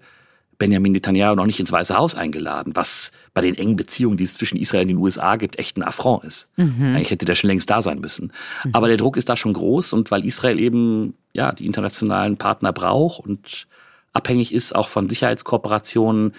Benjamin 0.60 0.92
Netanyahu 0.92 1.36
noch 1.36 1.46
nicht 1.46 1.60
ins 1.60 1.72
Weiße 1.72 1.98
Haus 1.98 2.16
eingeladen, 2.16 2.74
was 2.76 3.14
bei 3.34 3.42
den 3.42 3.56
engen 3.56 3.78
Beziehungen, 3.78 4.18
die 4.18 4.26
es 4.26 4.34
zwischen 4.34 4.58
Israel 4.58 4.84
und 4.84 4.90
den 4.90 4.98
USA 4.98 5.38
gibt, 5.38 5.58
echt 5.58 5.78
ein 5.78 5.84
Affront 5.84 6.26
ist. 6.26 6.50
Mhm. 6.58 6.96
Eigentlich 6.96 7.12
hätte 7.12 7.26
der 7.26 7.36
schon 7.36 7.48
längst 7.48 7.70
da 7.70 7.82
sein 7.82 8.00
müssen. 8.00 8.34
Mhm. 8.66 8.72
Aber 8.74 8.90
der 8.90 8.98
Druck 8.98 9.16
ist 9.16 9.30
da 9.30 9.38
schon 9.38 9.54
groß 9.54 9.94
und 9.94 10.12
weil 10.12 10.26
Israel 10.26 10.60
eben 10.60 11.16
ja 11.34 11.54
die 11.54 11.66
internationalen 11.66 12.36
Partner 12.36 12.74
braucht 12.74 13.26
und 13.26 13.68
abhängig 14.12 14.54
ist 14.54 14.76
auch 14.76 14.90
von 14.90 15.08
Sicherheitskooperationen, 15.08 16.34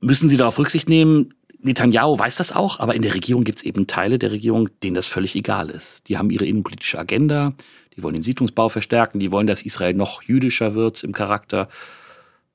müssen 0.00 0.28
sie 0.28 0.36
darauf 0.36 0.58
Rücksicht 0.58 0.90
nehmen. 0.90 1.34
Netanyahu 1.60 2.18
weiß 2.18 2.36
das 2.36 2.54
auch, 2.54 2.80
aber 2.80 2.94
in 2.94 3.02
der 3.02 3.14
Regierung 3.14 3.44
gibt 3.44 3.60
es 3.60 3.64
eben 3.64 3.86
Teile 3.86 4.18
der 4.18 4.30
Regierung, 4.30 4.68
denen 4.82 4.94
das 4.94 5.06
völlig 5.06 5.34
egal 5.34 5.70
ist. 5.70 6.08
Die 6.08 6.18
haben 6.18 6.30
ihre 6.30 6.44
innenpolitische 6.44 6.98
Agenda, 6.98 7.54
die 7.96 8.02
wollen 8.02 8.14
den 8.14 8.22
Siedlungsbau 8.22 8.68
verstärken, 8.68 9.18
die 9.20 9.32
wollen, 9.32 9.46
dass 9.46 9.62
Israel 9.62 9.94
noch 9.94 10.22
jüdischer 10.22 10.74
wird 10.74 11.02
im 11.02 11.12
Charakter. 11.12 11.68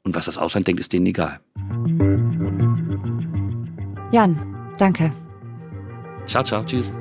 Und 0.03 0.15
was 0.15 0.25
das 0.25 0.37
Ausland 0.37 0.67
denkt, 0.67 0.79
ist 0.81 0.91
denen 0.91 1.05
egal. 1.05 1.39
Jan, 4.11 4.37
danke. 4.77 5.11
Ciao, 6.25 6.43
ciao, 6.43 6.63
tschüss. 6.63 6.91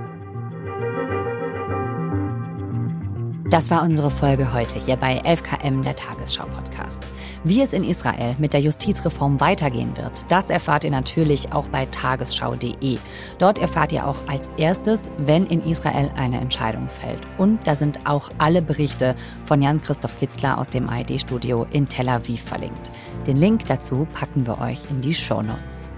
Das 3.53 3.71
war 3.71 3.83
unsere 3.83 4.11
Folge 4.11 4.55
heute 4.55 4.79
hier 4.79 4.97
bei 4.97 5.21
11KM, 5.21 5.83
der 5.83 5.95
Tagesschau-Podcast. 5.95 7.03
Wie 7.45 7.61
es 7.61 7.75
in 7.75 7.85
Israel 7.85 8.35
mit 8.38 8.55
der 8.55 8.61
Justizreform 8.61 9.41
weitergehen 9.41 9.95
wird, 9.99 10.25
das 10.29 10.49
erfahrt 10.49 10.85
ihr 10.85 10.91
natürlich 10.91 11.53
auch 11.53 11.67
bei 11.67 11.85
tagesschau.de. 11.85 12.97
Dort 13.37 13.59
erfahrt 13.59 13.93
ihr 13.93 14.07
auch 14.07 14.17
als 14.27 14.49
erstes, 14.57 15.11
wenn 15.19 15.45
in 15.49 15.62
Israel 15.67 16.11
eine 16.17 16.41
Entscheidung 16.41 16.88
fällt. 16.88 17.21
Und 17.37 17.67
da 17.67 17.75
sind 17.75 18.07
auch 18.07 18.31
alle 18.38 18.62
Berichte 18.62 19.15
von 19.45 19.61
Jan-Christoph 19.61 20.19
Kitzler 20.19 20.57
aus 20.57 20.69
dem 20.69 20.88
ARD-Studio 20.88 21.67
in 21.73 21.87
Tel 21.87 22.09
Aviv 22.09 22.43
verlinkt. 22.43 22.91
Den 23.27 23.37
Link 23.37 23.67
dazu 23.67 24.09
packen 24.15 24.47
wir 24.47 24.62
euch 24.62 24.79
in 24.88 25.03
die 25.03 25.12
Show 25.12 25.43
Notes. 25.43 25.91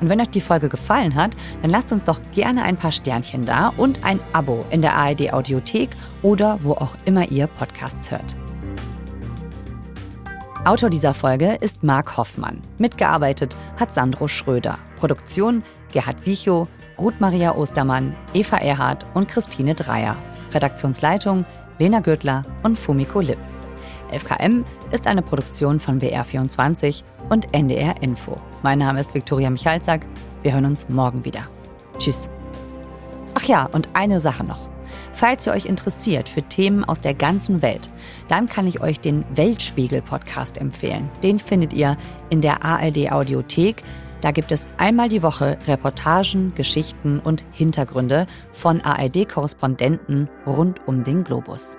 Und 0.00 0.08
wenn 0.08 0.20
euch 0.20 0.30
die 0.30 0.40
Folge 0.40 0.68
gefallen 0.68 1.14
hat, 1.14 1.36
dann 1.62 1.70
lasst 1.70 1.92
uns 1.92 2.04
doch 2.04 2.20
gerne 2.32 2.62
ein 2.62 2.76
paar 2.76 2.92
Sternchen 2.92 3.44
da 3.44 3.72
und 3.76 4.04
ein 4.04 4.20
Abo 4.32 4.64
in 4.70 4.82
der 4.82 4.94
ARD 4.94 5.32
Audiothek 5.32 5.90
oder 6.22 6.58
wo 6.62 6.72
auch 6.72 6.94
immer 7.04 7.30
ihr 7.30 7.46
Podcasts 7.46 8.10
hört. 8.10 8.36
Autor 10.64 10.90
dieser 10.90 11.14
Folge 11.14 11.56
ist 11.60 11.84
Marc 11.84 12.16
Hoffmann. 12.16 12.60
Mitgearbeitet 12.78 13.56
hat 13.78 13.94
Sandro 13.94 14.26
Schröder. 14.26 14.78
Produktion 14.96 15.62
Gerhard 15.92 16.26
Wichow, 16.26 16.66
Ruth 16.98 17.20
Maria 17.20 17.54
Ostermann, 17.54 18.16
Eva 18.34 18.56
Erhardt 18.56 19.06
und 19.14 19.28
Christine 19.28 19.74
Dreier. 19.74 20.16
Redaktionsleitung 20.52 21.44
Lena 21.78 22.00
Göttler 22.00 22.42
und 22.62 22.78
Fumiko 22.78 23.20
Lipp. 23.20 23.38
FKM 24.10 24.64
ist 24.90 25.06
eine 25.06 25.22
Produktion 25.22 25.78
von 25.78 26.00
BR24 26.00 27.02
und 27.28 27.54
NDR 27.54 28.02
Info. 28.02 28.36
Mein 28.62 28.78
Name 28.78 29.00
ist 29.00 29.14
Viktoria 29.14 29.50
Michalzack. 29.50 30.06
Wir 30.42 30.52
hören 30.52 30.66
uns 30.66 30.88
morgen 30.88 31.24
wieder. 31.24 31.48
Tschüss. 31.98 32.30
Ach 33.34 33.44
ja, 33.44 33.66
und 33.66 33.88
eine 33.94 34.20
Sache 34.20 34.44
noch. 34.44 34.68
Falls 35.12 35.46
ihr 35.46 35.52
euch 35.52 35.66
interessiert 35.66 36.28
für 36.28 36.42
Themen 36.42 36.84
aus 36.84 37.00
der 37.00 37.14
ganzen 37.14 37.62
Welt, 37.62 37.88
dann 38.28 38.48
kann 38.48 38.66
ich 38.66 38.80
euch 38.80 39.00
den 39.00 39.24
Weltspiegel-Podcast 39.34 40.58
empfehlen. 40.58 41.10
Den 41.22 41.38
findet 41.38 41.72
ihr 41.72 41.96
in 42.28 42.40
der 42.40 42.64
ARD 42.64 43.10
Audiothek. 43.10 43.82
Da 44.20 44.30
gibt 44.30 44.52
es 44.52 44.68
einmal 44.76 45.08
die 45.08 45.22
Woche 45.22 45.58
Reportagen, 45.66 46.54
Geschichten 46.54 47.18
und 47.18 47.44
Hintergründe 47.52 48.26
von 48.52 48.80
ARD-Korrespondenten 48.80 50.28
rund 50.46 50.86
um 50.86 51.02
den 51.02 51.24
Globus. 51.24 51.76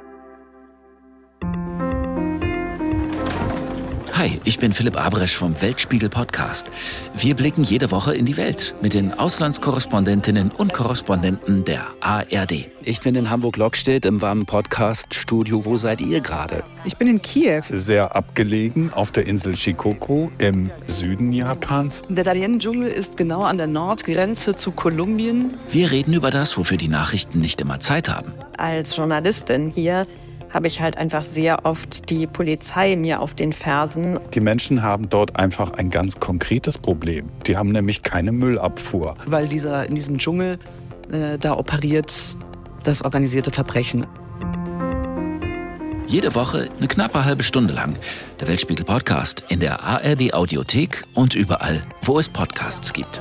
Hi, 4.27 4.37
ich 4.43 4.59
bin 4.59 4.73
Philipp 4.73 4.97
Abresch 4.97 5.37
vom 5.37 5.61
Weltspiegel 5.61 6.09
Podcast. 6.09 6.67
Wir 7.15 7.33
blicken 7.33 7.63
jede 7.63 7.91
Woche 7.91 8.13
in 8.13 8.25
die 8.25 8.35
Welt 8.35 8.75
mit 8.81 8.93
den 8.93 9.13
Auslandskorrespondentinnen 9.13 10.51
und 10.51 10.73
Korrespondenten 10.73 11.63
der 11.63 11.87
ARD. 12.01 12.67
Ich 12.81 12.99
bin 12.99 13.15
in 13.15 13.29
Hamburg-Lockstedt 13.29 14.03
im 14.03 14.21
warmen 14.21 14.45
Podcast-Studio. 14.45 15.63
Wo 15.63 15.77
seid 15.77 16.01
ihr 16.01 16.19
gerade? 16.19 16.65
Ich 16.83 16.97
bin 16.97 17.07
in 17.07 17.21
Kiew. 17.21 17.61
Sehr 17.69 18.17
abgelegen 18.17 18.91
auf 18.91 19.11
der 19.11 19.27
Insel 19.27 19.55
Shikoku 19.55 20.27
im 20.39 20.71
Süden 20.87 21.31
Japans. 21.31 22.03
Der 22.09 22.25
Darien-Dschungel 22.25 22.91
ist 22.91 23.15
genau 23.15 23.43
an 23.43 23.57
der 23.57 23.67
Nordgrenze 23.67 24.55
zu 24.55 24.71
Kolumbien. 24.71 25.53
Wir 25.71 25.89
reden 25.89 26.13
über 26.13 26.31
das, 26.31 26.57
wofür 26.57 26.75
die 26.75 26.89
Nachrichten 26.89 27.39
nicht 27.39 27.61
immer 27.61 27.79
Zeit 27.79 28.09
haben. 28.09 28.33
Als 28.57 28.97
Journalistin 28.97 29.69
hier 29.69 30.05
habe 30.49 30.67
ich 30.67 30.81
halt 30.81 30.97
einfach 30.97 31.21
sehr 31.21 31.65
oft 31.65 32.10
die 32.10 32.27
Polizei 32.27 32.95
mir 32.95 33.21
auf 33.21 33.33
den 33.33 33.53
Fersen. 33.53 34.19
Die 34.33 34.39
Menschen 34.39 34.81
haben 34.83 35.10
dort 35.10 35.38
einfach 35.38 35.71
ein 35.71 35.89
ganz 35.89 36.19
konkretes 36.19 36.77
Problem. 36.77 37.29
Die 37.45 37.57
haben 37.57 37.69
nämlich 37.69 38.03
keine 38.03 38.31
Müllabfuhr. 38.31 39.15
Weil 39.25 39.47
dieser, 39.47 39.88
in 39.88 39.95
diesem 39.95 40.17
Dschungel, 40.17 40.60
äh, 41.12 41.38
da 41.38 41.57
operiert 41.57 42.13
das 42.83 43.01
organisierte 43.01 43.51
Verbrechen. 43.51 44.05
Jede 46.07 46.36
Woche 46.36 46.69
eine 46.77 46.88
knappe 46.88 47.25
halbe 47.25 47.43
Stunde 47.43 47.73
lang. 47.73 47.97
Der 48.39 48.47
Weltspiegel 48.47 48.86
Podcast 48.86 49.43
in 49.49 49.60
der 49.60 49.83
ARD 49.83 50.33
Audiothek 50.33 51.03
und 51.13 51.36
überall, 51.36 51.83
wo 52.01 52.17
es 52.17 52.29
Podcasts 52.29 52.93
gibt. 52.93 53.19